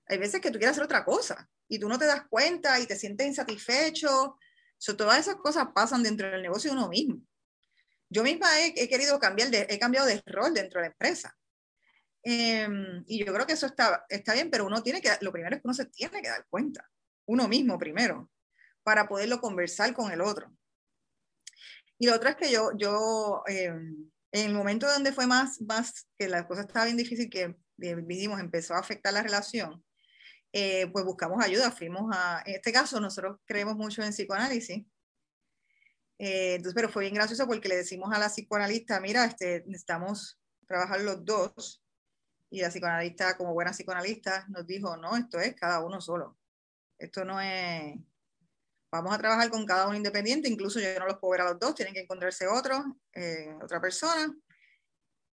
[0.07, 2.85] Hay veces que tú quieres hacer otra cosa y tú no te das cuenta y
[2.85, 4.37] te sientes insatisfecho.
[4.95, 7.19] todas esas cosas pasan dentro del negocio de uno mismo.
[8.09, 11.35] Yo misma he, querido cambiar, de, he cambiado de rol dentro de la empresa.
[12.21, 15.55] Em, y yo creo que eso está, está bien, pero uno tiene que, lo primero
[15.55, 16.87] es que uno se tiene que dar cuenta,
[17.25, 18.29] uno mismo primero,
[18.83, 20.55] para poderlo conversar con el otro.
[21.97, 26.07] Y lo otro es que yo, yo em, en el momento donde fue más, más,
[26.19, 29.83] que la cosa estaba bien difícil, que vivimos, empezó a afectar la relación,
[30.55, 34.85] eh, pues buscamos ayuda, fuimos a, en este caso nosotros creemos mucho en psicoanálisis,
[36.19, 40.39] eh, entonces, pero fue bien gracioso porque le decimos a la psicoanalista, mira, este, necesitamos
[40.67, 41.83] trabajar los dos,
[42.51, 46.37] y la psicoanalista, como buena psicoanalista, nos dijo, no, esto es cada uno solo,
[46.99, 47.95] esto no es,
[48.91, 51.59] vamos a trabajar con cada uno independiente, incluso yo no los puedo ver a los
[51.59, 54.31] dos, tienen que encontrarse otro, eh, otra persona,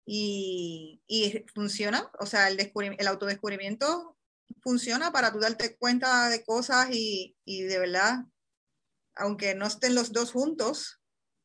[0.06, 4.16] y, y, funciona, o sea, el, el autodescubrimiento
[4.62, 8.26] funciona para tú darte cuenta de cosas y, y, de verdad,
[9.16, 11.02] aunque no estén los dos juntos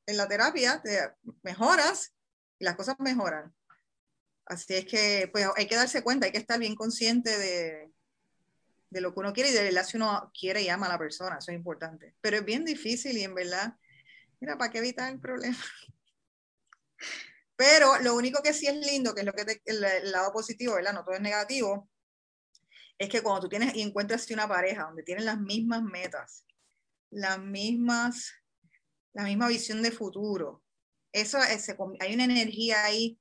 [0.06, 2.14] en la terapia, te mejoras
[2.58, 3.54] y las cosas mejoran.
[4.46, 7.90] Así es que pues hay que darse cuenta, hay que estar bien consciente de,
[8.94, 10.98] de lo que uno quiere y de verdad si uno quiere y ama a la
[10.98, 12.14] persona, eso es importante.
[12.20, 13.74] Pero es bien difícil y en verdad,
[14.40, 15.58] mira, ¿para qué evitar el problema?
[17.56, 20.74] Pero lo único que sí es lindo, que es lo que el, el, lado positivo,
[20.74, 20.92] ¿verdad?
[20.92, 21.88] No todo es negativo,
[22.98, 26.46] es que cuando tú tienes y encuentras una pareja donde tienen las mismas metas,
[27.10, 28.32] las mismas,
[29.12, 30.62] la misma visión de futuro,
[31.12, 33.18] eso es, hay una energía ahí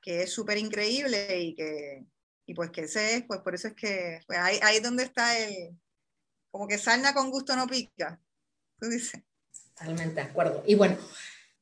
[0.00, 2.04] que es súper increíble y que,
[2.46, 5.04] y pues que ese es, pues por eso es que pues ahí, ahí es donde
[5.04, 5.76] está el,
[6.52, 8.20] como que salna con gusto no pica.
[8.78, 9.22] tú dices.
[9.74, 10.62] Totalmente de acuerdo.
[10.66, 10.98] Y bueno,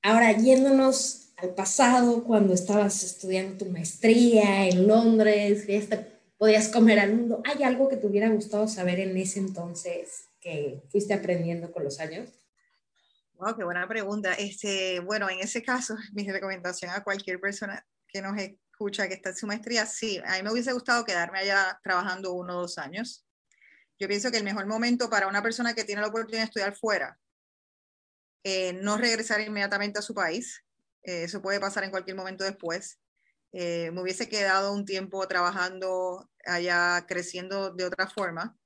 [0.03, 5.67] ahora yéndonos al pasado, cuando estabas estudiando tu maestría en Londres,
[6.41, 10.83] podías comer al mundo, ¿hay algo que te hubiera gustado saber en ese entonces que
[10.91, 12.31] fuiste aprendiendo con los años?
[13.35, 14.33] Wow, qué buena pregunta.
[14.33, 19.29] Este, bueno, en ese caso, mi recomendación a cualquier persona que nos escucha que está
[19.29, 22.79] en su maestría, sí, a mí me hubiese gustado quedarme allá trabajando uno o dos
[22.79, 23.27] años.
[23.99, 26.75] Yo pienso que el mejor momento para una persona que tiene la oportunidad de estudiar
[26.75, 27.21] fuera,
[28.45, 30.65] eh, no regresar inmediatamente a su país,
[31.03, 32.99] eh, eso puede pasar en cualquier momento después.
[33.53, 38.57] Eh, me hubiese quedado un tiempo trabajando allá, creciendo de otra forma.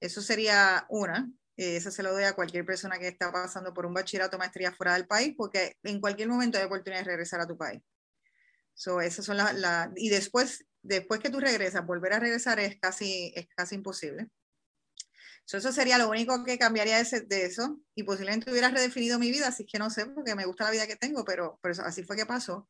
[0.00, 1.30] Eso sería una.
[1.56, 4.38] Eh, eso se lo doy a cualquier persona que está pasando por un bachillerato o
[4.38, 7.80] maestría fuera del país, porque en cualquier momento hay oportunidad de regresar a tu país.
[8.74, 13.32] So, esas son las, y después, después que tú regresas, volver a regresar es casi,
[13.36, 14.28] es casi imposible.
[15.44, 19.30] So, eso sería lo único que cambiaría de, de, eso y posiblemente hubiera redefinido mi
[19.30, 22.02] vida, así que no sé, porque me gusta la vida que tengo, pero, pero así
[22.02, 22.68] fue que pasó.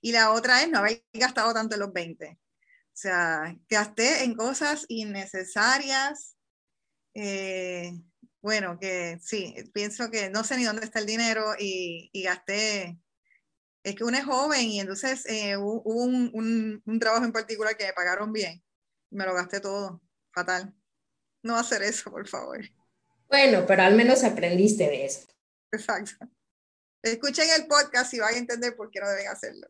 [0.00, 2.38] Y la otra es no haber gastado tanto en los 20.
[2.94, 6.36] O sea, gasté en cosas innecesarias.
[7.14, 7.92] Eh,
[8.40, 12.98] bueno, que sí, pienso que no sé ni dónde está el dinero y, y gasté,
[13.84, 17.76] es que uno es joven y entonces eh, hubo un, un, un, trabajo en particular
[17.76, 18.62] que me pagaron bien,
[19.10, 20.74] me lo gasté todo, fatal.
[21.42, 22.60] No hacer eso, por favor.
[23.28, 25.26] Bueno, pero al menos aprendiste de eso.
[25.70, 26.26] Exacto.
[27.04, 29.66] Escuchen el podcast y van a entender por qué no deben hacerlo.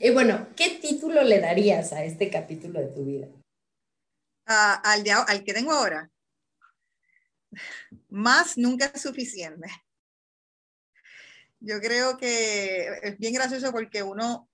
[0.00, 3.26] Y bueno, ¿qué título le darías a este capítulo de tu vida?
[4.48, 6.10] Uh, al, de, al que tengo ahora
[8.08, 9.68] más nunca es suficiente.
[11.60, 14.48] Yo creo que es bien gracioso porque uno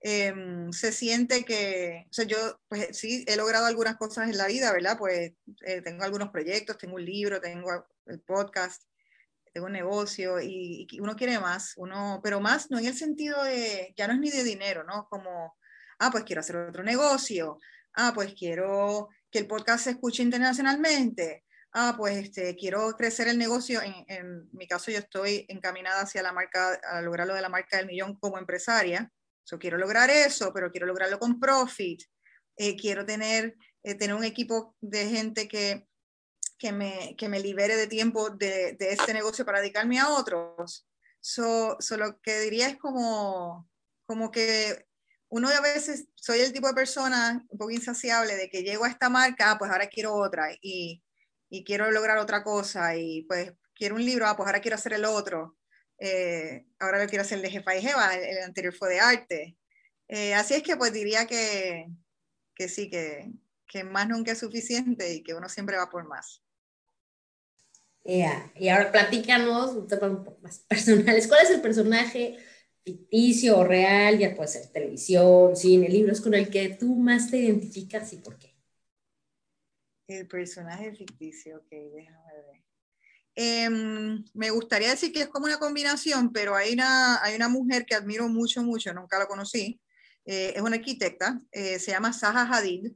[0.00, 0.34] eh,
[0.72, 4.72] se siente que, o sea, yo pues sí he logrado algunas cosas en la vida,
[4.72, 4.98] ¿verdad?
[4.98, 8.82] Pues eh, tengo algunos proyectos, tengo un libro, tengo el podcast,
[9.52, 13.42] tengo un negocio y, y, uno quiere más, uno, pero más no en el sentido
[13.44, 15.06] de, ya no es ni de dinero, ¿no?
[15.08, 15.56] Como,
[15.98, 17.58] ah, pues quiero hacer otro negocio,
[17.94, 23.38] ah, pues quiero que el podcast se escuche internacionalmente, ah, pues este, quiero crecer el
[23.38, 27.42] negocio, en, en, mi caso yo estoy encaminada hacia la marca, a lograr lo de
[27.42, 29.10] la marca del millón como empresaria,
[29.44, 32.02] so, quiero lograr eso, pero quiero lograrlo con profit,
[32.56, 35.88] eh, quiero tener, eh, tener un equipo de gente que,
[36.60, 40.86] que, me, que me libere de tiempo de, de este negocio para dedicarme a otros.
[41.20, 43.68] So, so, lo que diría es como,
[44.06, 44.86] como que
[45.28, 48.88] uno a veces soy el tipo de persona un poco insaciable de que llego a
[48.88, 51.02] esta marca, ah, pues ahora quiero otra y,
[51.48, 54.92] y quiero lograr otra cosa y pues quiero un libro, ah, pues ahora quiero hacer
[54.92, 55.56] el otro.
[55.98, 59.56] Eh, ahora lo quiero hacer de jefa y jefa, el, el anterior fue de arte.
[60.08, 61.86] Eh, así es que pues diría que,
[62.54, 63.32] que sí, que,
[63.66, 66.42] que, más nunca es suficiente y que uno siempre va por más.
[68.04, 68.52] Yeah.
[68.56, 71.28] Y ahora platícanos un tema un poco más personales.
[71.28, 72.38] ¿Cuál es el personaje
[72.84, 74.18] ficticio o real?
[74.18, 78.38] Ya puede ser televisión, cine, libros, con el que tú más te identificas y por
[78.38, 78.56] qué.
[80.08, 82.64] El personaje ficticio, ok, déjame ver.
[83.36, 83.68] Eh,
[84.34, 87.94] me gustaría decir que es como una combinación, pero hay una, hay una mujer que
[87.94, 89.80] admiro mucho, mucho, nunca la conocí.
[90.24, 92.92] Eh, es una arquitecta, eh, se llama Zaha Hadid.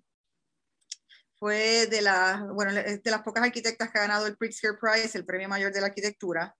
[1.38, 5.26] Fue de, la, bueno, de las pocas arquitectas que ha ganado el Pritzker Prize, el
[5.26, 6.56] premio mayor de la arquitectura.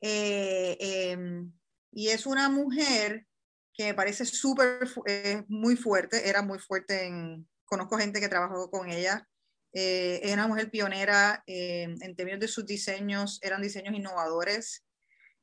[0.00, 1.52] Eh, em,
[1.92, 3.26] y es una mujer
[3.72, 4.88] que me parece súper,
[5.48, 9.26] muy fuerte, era muy fuerte en, conozco gente que trabajó con ella.
[9.72, 14.84] Eh, es una mujer pionera eh, en términos de sus diseños, eran diseños innovadores,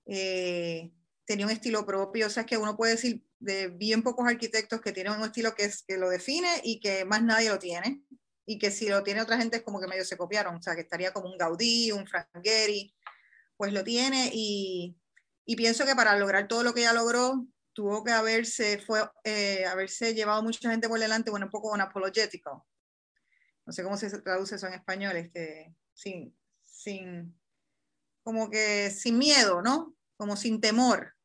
[0.06, 0.90] eh,
[1.26, 4.94] tenía un estilo propio, o sea, que uno puede decir de bien pocos arquitectos que
[4.94, 8.02] tienen un estilo que, es, que lo define y que más nadie lo tiene,
[8.46, 10.76] y que si lo tiene otra gente es como que medio se copiaron, o sea,
[10.76, 12.94] que estaría como un Gaudí, un Frank Gehry,
[13.58, 14.98] pues lo tiene, y,
[15.46, 19.66] y pienso que para lograr todo lo que ella logró, tuvo que haberse, fue, eh,
[19.66, 22.68] haberse llevado mucha gente por delante, bueno, un poco un apologético,
[23.66, 27.40] no sé cómo se traduce eso en español, este, sin, sin,
[28.24, 29.96] como que sin miedo, ¿no?
[30.18, 31.16] Como sin temor.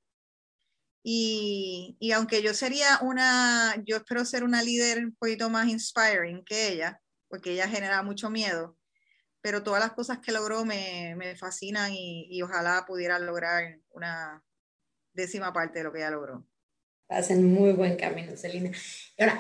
[1.03, 6.45] Y, y, aunque yo sería una, yo espero ser una líder un poquito más inspiring
[6.45, 7.01] que ella,
[7.37, 8.79] porque ella genera mucho miedo,
[9.43, 14.43] pero todas las cosas que logró me, me fascinan y, y, ojalá pudiera lograr una
[15.13, 16.47] décima parte de lo que ella logró.
[17.11, 18.71] Hacen muy buen camino, Celina.
[19.19, 19.39] Y ahora,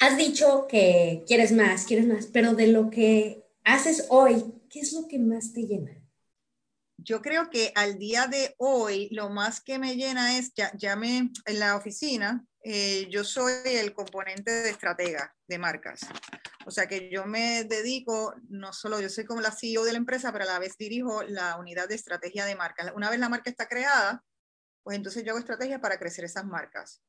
[0.00, 4.94] has dicho que quieres más, quieres más, pero de lo que haces hoy, ¿qué es
[4.94, 5.92] lo que más te llena?
[6.96, 10.96] Yo creo que al día de hoy lo más que me llena es, ya, ya
[10.96, 16.00] me, en la oficina, eh, yo soy el componente de estratega de marcas.
[16.66, 19.98] O sea que yo me dedico, no solo yo soy como la CEO de la
[19.98, 22.90] empresa, pero a la vez dirijo la unidad de estrategia de marcas.
[22.96, 24.24] Una vez la marca está creada,
[24.82, 27.04] pues entonces yo hago estrategias para crecer esas marcas.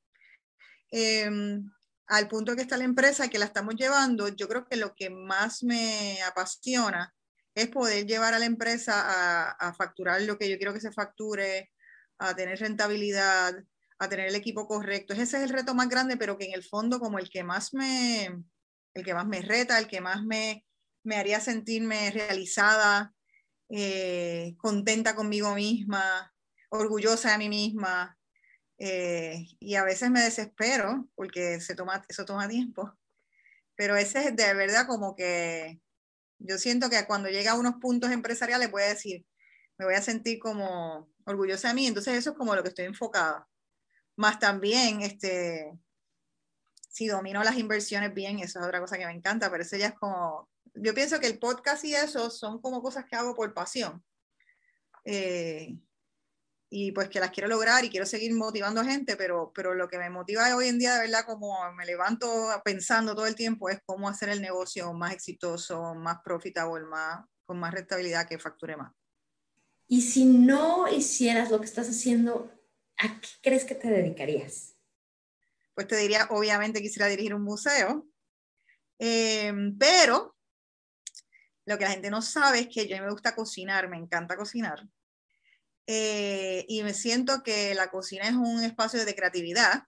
[0.91, 1.67] Em,
[2.05, 5.09] al punto que está la empresa que la estamos llevando, yo creo que lo que
[5.09, 7.15] más me apasiona
[7.55, 10.91] es poder llevar a la empresa a, a facturar lo que yo quiero que se
[10.91, 11.71] facture,
[12.19, 13.55] a tener rentabilidad,
[13.99, 15.13] a tener el equipo correcto.
[15.13, 17.73] Ese es el reto más grande, pero que en el fondo como el que más
[17.73, 18.25] me,
[18.93, 20.65] el que más me reta, el que más me,
[21.03, 23.13] me haría sentirme realizada,
[23.69, 26.33] eh, contenta conmigo misma,
[26.69, 28.17] orgullosa de mí misma.
[28.79, 32.93] Eh, y a veces me desespero porque se toma, eso toma tiempo.
[33.75, 35.79] Pero ese es de verdad como que
[36.39, 39.25] yo siento que cuando llega a unos puntos empresariales voy a decir,
[39.77, 41.87] me voy a sentir como orgullosa de mí.
[41.87, 43.47] Entonces eso es como lo que estoy enfocada.
[44.17, 45.71] Más también, este,
[46.89, 49.87] si domino las inversiones bien, eso es otra cosa que me encanta, pero eso ya
[49.87, 53.53] es como, yo pienso que el podcast y eso son como cosas que hago por
[53.53, 54.03] pasión.
[55.05, 55.77] Eh,
[56.69, 59.87] y pues que las quiero lograr y quiero seguir motivando a gente, pero, pero lo
[59.87, 62.27] que me motiva hoy en día, de verdad, como me levanto
[62.65, 67.59] pensando todo el tiempo, es cómo hacer el negocio más exitoso, más profitable, más, con
[67.59, 68.91] más rentabilidad que facture más.
[69.87, 72.51] Y si no hicieras lo que estás haciendo,
[72.97, 74.75] ¿a qué crees que te dedicarías?
[75.73, 78.07] Pues te diría, obviamente quisiera dirigir un museo,
[78.99, 80.35] eh, pero
[81.65, 84.87] lo que la gente no sabe es que yo me gusta cocinar, me encanta cocinar.
[85.85, 89.83] Eh, y me siento que la cocina es un espacio de creatividad,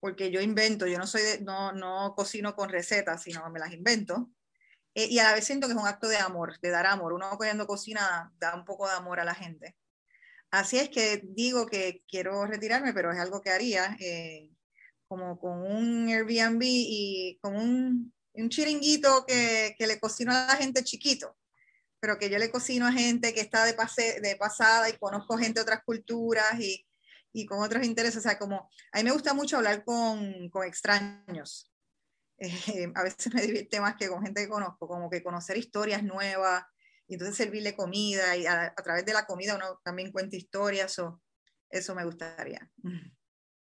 [0.00, 4.30] porque yo invento, yo no, soy no, no cocino con recetas, sino me las invento.
[4.94, 7.12] Eh, y a la vez siento que es un acto de amor, de dar amor.
[7.12, 9.76] Uno cuando cocina da un poco de amor a la gente.
[10.50, 14.50] Así es que digo que quiero retirarme, pero es algo que haría eh,
[15.06, 20.56] como con un Airbnb y con un, un chiringuito que, que, le cocino a la
[20.56, 21.36] gente chiquito,
[22.00, 25.38] pero que yo le cocino a gente que está de, pase, de pasada y conozco
[25.38, 26.84] gente de otras culturas y,
[27.32, 28.18] y con otros intereses.
[28.18, 31.66] O sea, como a mí me gusta mucho hablar con, con extraños.
[32.42, 36.02] Eh, a veces me divierte más que con gente que conozco, como que conocer historias
[36.02, 36.64] nuevas
[37.10, 40.96] y entonces servirle comida y a, a través de la comida uno también cuenta historias,
[41.00, 41.20] o
[41.68, 42.70] eso me gustaría.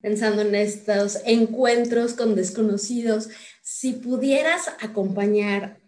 [0.00, 3.28] Pensando en estos encuentros con desconocidos,
[3.62, 5.78] si pudieras acompañar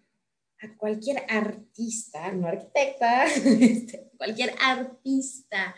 [0.61, 5.75] a cualquier artista, no arquitecta, este, cualquier artista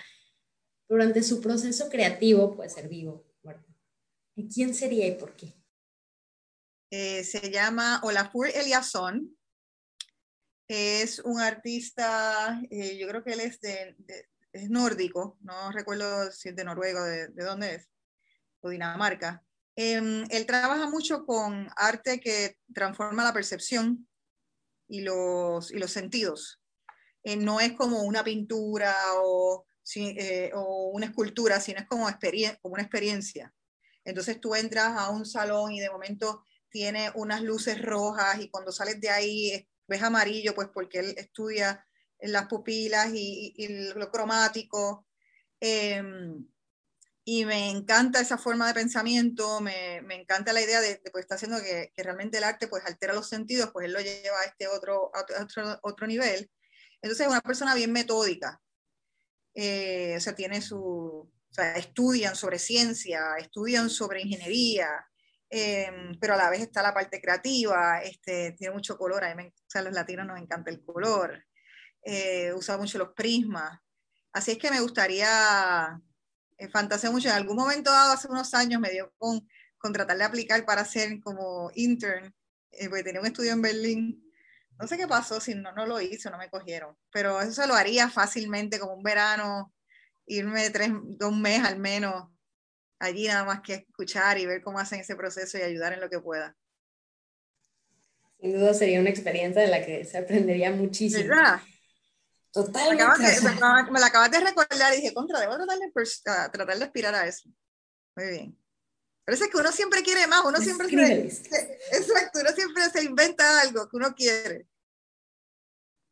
[0.89, 3.73] durante su proceso creativo, puede ser vivo, muerto,
[4.53, 5.53] ¿quién sería y por qué?
[6.91, 9.37] Eh, se llama Olafur Eliasson.
[10.73, 13.93] Es un artista, eh, yo creo que él es, de,
[14.53, 17.89] es nórdico, no recuerdo si es de Noruega, de, de dónde es,
[18.61, 19.43] o Dinamarca.
[19.75, 24.07] Eh, él trabaja mucho con arte que transforma la percepción
[24.87, 26.61] y los, y los sentidos.
[27.25, 29.65] Eh, no es como una pintura o,
[29.95, 32.07] eh, o una escultura, sino es como,
[32.61, 33.53] como una experiencia.
[34.05, 38.71] Entonces tú entras a un salón y de momento tiene unas luces rojas y cuando
[38.71, 41.85] sales de ahí ves amarillo, pues porque él estudia
[42.19, 45.05] las pupilas y, y lo cromático.
[45.59, 46.01] Eh,
[47.23, 51.23] y me encanta esa forma de pensamiento, me, me encanta la idea de, de pues,
[51.23, 54.39] está haciendo que, que, realmente el arte pues altera los sentidos, pues él lo lleva
[54.39, 56.49] a este otro, a otro, otro nivel.
[57.01, 58.59] Entonces es una persona bien metódica,
[59.53, 64.87] eh, o sea, tiene su, o sea, estudian sobre ciencia, estudian sobre ingeniería,
[65.51, 69.43] eh, pero a la vez está la parte creativa, este, tiene mucho color, a, mí
[69.43, 71.43] me, o sea, los latinos nos encanta el color,
[72.03, 73.77] eh, usa mucho los prismas,
[74.31, 75.99] así es que me gustaría,
[76.57, 79.45] eh, fantaseo mucho, en algún momento dado, hace unos años, me dio con,
[79.77, 82.33] con tratar de aplicar para ser como intern,
[82.71, 84.23] eh, porque tenía un estudio en Berlín,
[84.79, 87.67] no sé qué pasó, si no, no lo hice, no me cogieron, pero eso se
[87.67, 89.73] lo haría fácilmente, como un verano,
[90.25, 92.30] irme tres, dos meses al menos
[93.01, 96.09] allí nada más que escuchar y ver cómo hacen ese proceso y ayudar en lo
[96.09, 96.55] que pueda.
[98.39, 101.27] Sin duda sería una experiencia de la que se aprendería muchísimo.
[101.27, 101.59] ¿Verdad?
[102.51, 103.41] Totalmente.
[103.91, 107.15] Me, la acabas de recordar y dije, contra, debo tratar de, uh, tratar de aspirar
[107.15, 107.49] a eso.
[108.15, 108.57] Muy bien.
[109.25, 113.87] Parece que uno siempre quiere más, uno siempre se, exacto, uno siempre se inventa algo
[113.87, 114.67] que uno quiere.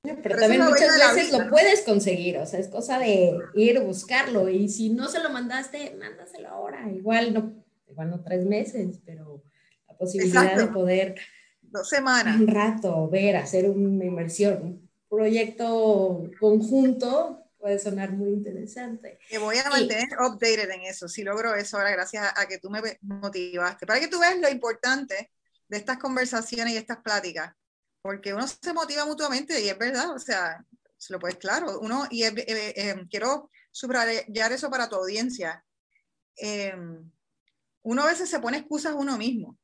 [0.01, 4.47] Pero, Pero también muchas veces lo puedes conseguir, o sea, es cosa de ir, buscarlo,
[4.47, 7.53] y si no se lo mandaste, mándaselo ahora, igual no,
[7.89, 9.43] igual no tres meses, pero
[9.87, 10.67] la posibilidad Exacto.
[10.67, 11.15] de poder
[11.71, 19.19] dos semanas un rato ver, hacer una inversión, un proyecto conjunto, puede sonar muy interesante.
[19.29, 22.69] Te voy a mantener updated en eso, si logro eso ahora, gracias a, que tú
[22.69, 25.31] me motivaste, para que tú veas lo importante
[25.67, 27.53] de estas conversaciones y estas pláticas,
[28.01, 30.63] porque uno se motiva mutuamente y es verdad, o sea,
[30.97, 35.65] se lo puedes claro, uno, y eh, eh, quiero subrayar eso para tu audiencia,
[36.35, 37.11] em,
[37.83, 39.57] uno a veces se pone excusas uno mismo.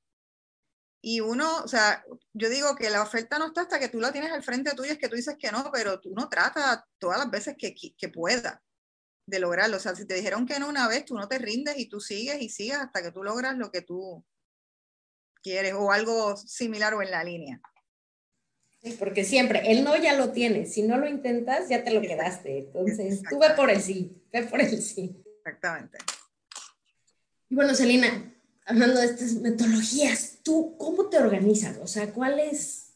[1.02, 4.12] Y uno, o sea, yo digo que la oferta no está hasta que tú la
[4.12, 7.20] tienes al frente tuyo, es que tú dices que no, pero tú no tratas todas
[7.20, 8.58] las veces que, que puedas
[9.28, 9.78] de lograrlo.
[9.78, 12.00] O sea, si te dijeron que no una vez, tú no te rindes y tú
[12.00, 14.26] sigues y sigues hasta que tú logras lo que tú
[15.44, 17.62] quieres o algo similar o en la línea.
[18.86, 22.02] Sí, porque siempre, el no ya lo tienes, si no lo intentas, ya te lo
[22.02, 22.60] quedaste.
[22.60, 25.24] Entonces, tú ve por el sí, ve por el sí.
[25.40, 25.98] Exactamente.
[27.50, 28.32] Y bueno, Celina,
[28.64, 31.80] hablando de estas metodologías, ¿tú cómo te organizas?
[31.82, 32.94] O sea, ¿cuál es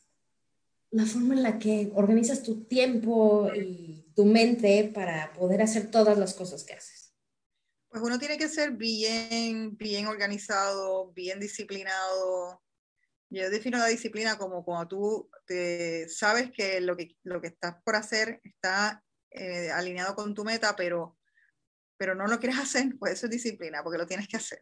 [0.91, 6.19] la forma en la que organizas tu tiempo y tu mente para poder hacer todas
[6.19, 7.15] las cosas que haces?
[7.89, 12.61] Pues uno tiene que ser bien, bien organizado, bien disciplinado.
[13.31, 17.75] Yo defino la disciplina como cuando tú te sabes que lo que, lo que estás
[17.83, 21.17] por hacer está eh, alineado con tu meta, pero,
[21.97, 24.59] pero no lo quieres hacer, pues eso es disciplina, porque lo tienes que hacer.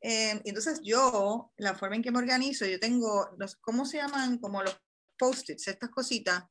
[0.00, 4.38] Eh, entonces yo, la forma en que me organizo, yo tengo, los, ¿cómo se llaman?
[4.38, 4.80] Como los
[5.18, 6.44] post-its, estas cositas.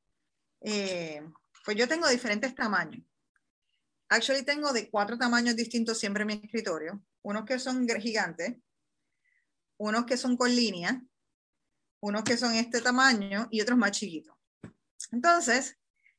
[0.61, 1.21] Eh,
[1.63, 3.05] pues yo tengo diferentes tamaños.
[4.09, 7.03] Actually tengo de cuatro tamaños distintos siempre en mi escritorio.
[7.23, 8.55] Unos que son gigantes,
[9.77, 11.01] unos que son con línea,
[12.05, 14.35] unos que son este tamaño y otros más chiquitos.
[15.11, 15.77] Entonces,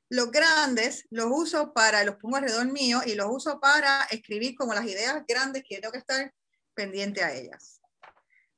[0.08, 4.74] los grandes los uso para, los pongo alrededor mío y los uso para escribir como
[4.74, 6.34] las ideas grandes que tengo que estar
[6.74, 7.80] pendiente a ellas.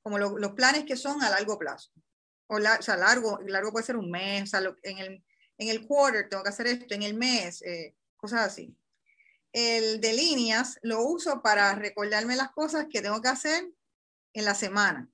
[0.03, 1.91] Como los planes que son a largo plazo.
[2.47, 5.25] O, la, o, sea, largo, largo puede ser un mes, o sea, en, el,
[5.59, 8.75] en el quarter tengo que hacer esto, en el mes, eh, cosas así.
[9.53, 13.71] El de líneas lo uso para recordarme las cosas que tengo que hacer
[14.33, 15.11] en la semana.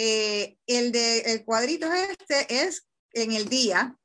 [0.00, 3.98] Eh, el de el cuadrito este es en el día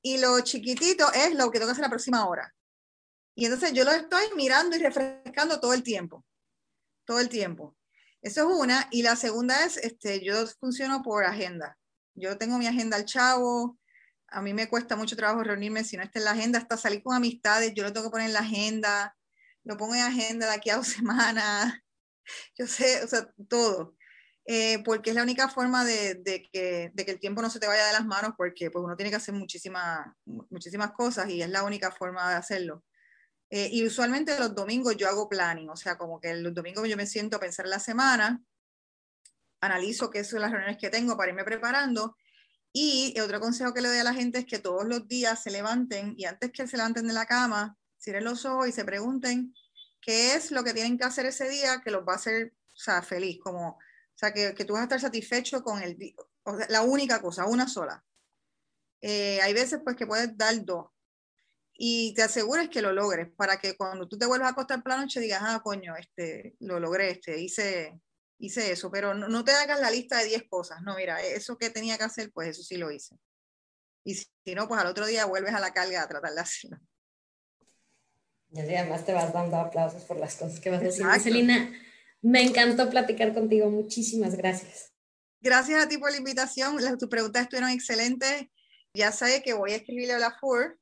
[0.00, 2.54] y lo chiquitito es lo que tengo que hacer la próxima hora.
[3.34, 6.24] Y entonces yo lo estoy mirando y refrescando todo el tiempo,
[7.04, 7.76] todo el tiempo.
[8.22, 8.88] Eso es una.
[8.90, 11.76] Y la segunda es, este, yo funciono por agenda.
[12.14, 13.78] Yo tengo mi agenda al chavo.
[14.28, 17.02] A mí me cuesta mucho trabajo reunirme si no está en la agenda, hasta salir
[17.02, 19.14] con amistades, yo lo tengo que poner en la agenda,
[19.64, 21.74] lo pongo en agenda de aquí a dos semanas,
[22.56, 23.97] yo sé, o sea, todo.
[24.50, 27.60] Eh, porque es la única forma de, de, que, de, que, el tiempo no se
[27.60, 31.42] te vaya de las manos, porque pues, uno tiene que hacer muchísimas, muchísimas cosas y
[31.42, 32.82] es la única forma de hacerlo.
[33.50, 36.96] Eh, y usualmente los domingos yo hago planning, o sea, como que los domingos yo
[36.96, 38.42] me siento a pensar la semana,
[39.60, 42.16] analizo qué son las reuniones que tengo para irme preparando.
[42.72, 45.50] Y otro consejo que le doy a la gente es que todos los días se
[45.50, 49.52] levanten y antes que se levanten de la cama, cierren los ojos y se pregunten
[50.00, 52.80] qué es lo que tienen que hacer ese día que los va a hacer o
[52.80, 53.76] sea, feliz, como,
[54.18, 55.96] o sea, que, que tú vas a estar satisfecho con el,
[56.42, 58.04] o sea, la única cosa, una sola.
[59.00, 60.86] Eh, hay veces pues que puedes dar dos,
[61.80, 64.90] y te asegures que lo logres para que cuando tú te vuelvas a acostar por
[64.90, 68.00] la noche digas, ah, coño, este, lo logré, este, hice,
[68.40, 71.70] hice eso, pero no, te hagas la lista de 10 cosas, no, mira, eso que
[71.70, 73.16] tenía que hacer, pues eso sí lo hice.
[74.02, 76.78] Y si, no, pues al otro día vuelves a la carga a tratar de hacerlo.
[78.50, 81.14] Y además te vas dando aplausos por las cosas que vas haciendo.
[81.20, 81.72] Celina,
[82.22, 84.92] me encantó platicar contigo, muchísimas gracias.
[85.40, 88.46] Gracias a ti por la invitación, las, tus preguntas estuvieron excelentes.
[88.94, 90.72] Ya sé que voy a escribirle a la Ford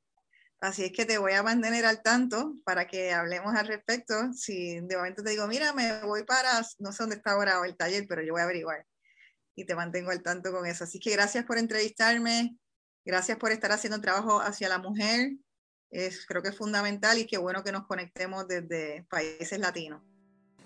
[0.61, 4.32] Así es que te voy a mantener al tanto para que hablemos al respecto.
[4.32, 7.76] Si de momento te digo, mira, me voy para, no sé dónde está ahora el
[7.76, 8.87] taller, pero yo voy a averiguar
[9.55, 10.84] y te mantengo al tanto con eso.
[10.84, 12.57] Así que gracias por entrevistarme,
[13.05, 15.32] gracias por estar haciendo trabajo hacia la mujer.
[15.91, 20.03] Es, creo que es fundamental y qué bueno que nos conectemos desde países latinos.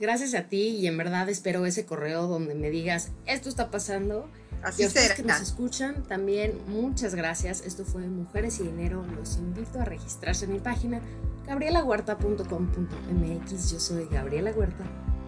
[0.00, 4.30] Gracias a ti y en verdad espero ese correo donde me digas, esto está pasando
[4.62, 7.62] Así y a ustedes que nos escuchan, también muchas gracias.
[7.62, 9.06] Esto fue Mujeres y Dinero.
[9.16, 11.00] Los invito a registrarse en mi página
[11.46, 13.70] gabrielahuerta.com.mx.
[13.70, 14.84] Yo soy Gabriela Huerta.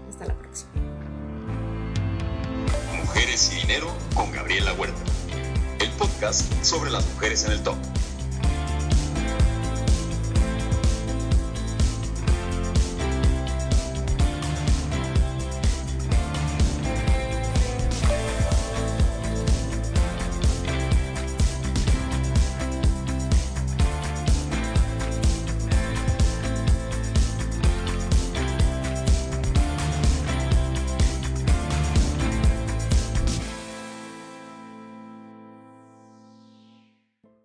[0.08, 0.70] Hasta la próxima.
[3.04, 5.00] Mujeres y Dinero con Gabriela Huerta.
[5.80, 7.76] El podcast sobre las mujeres en el top.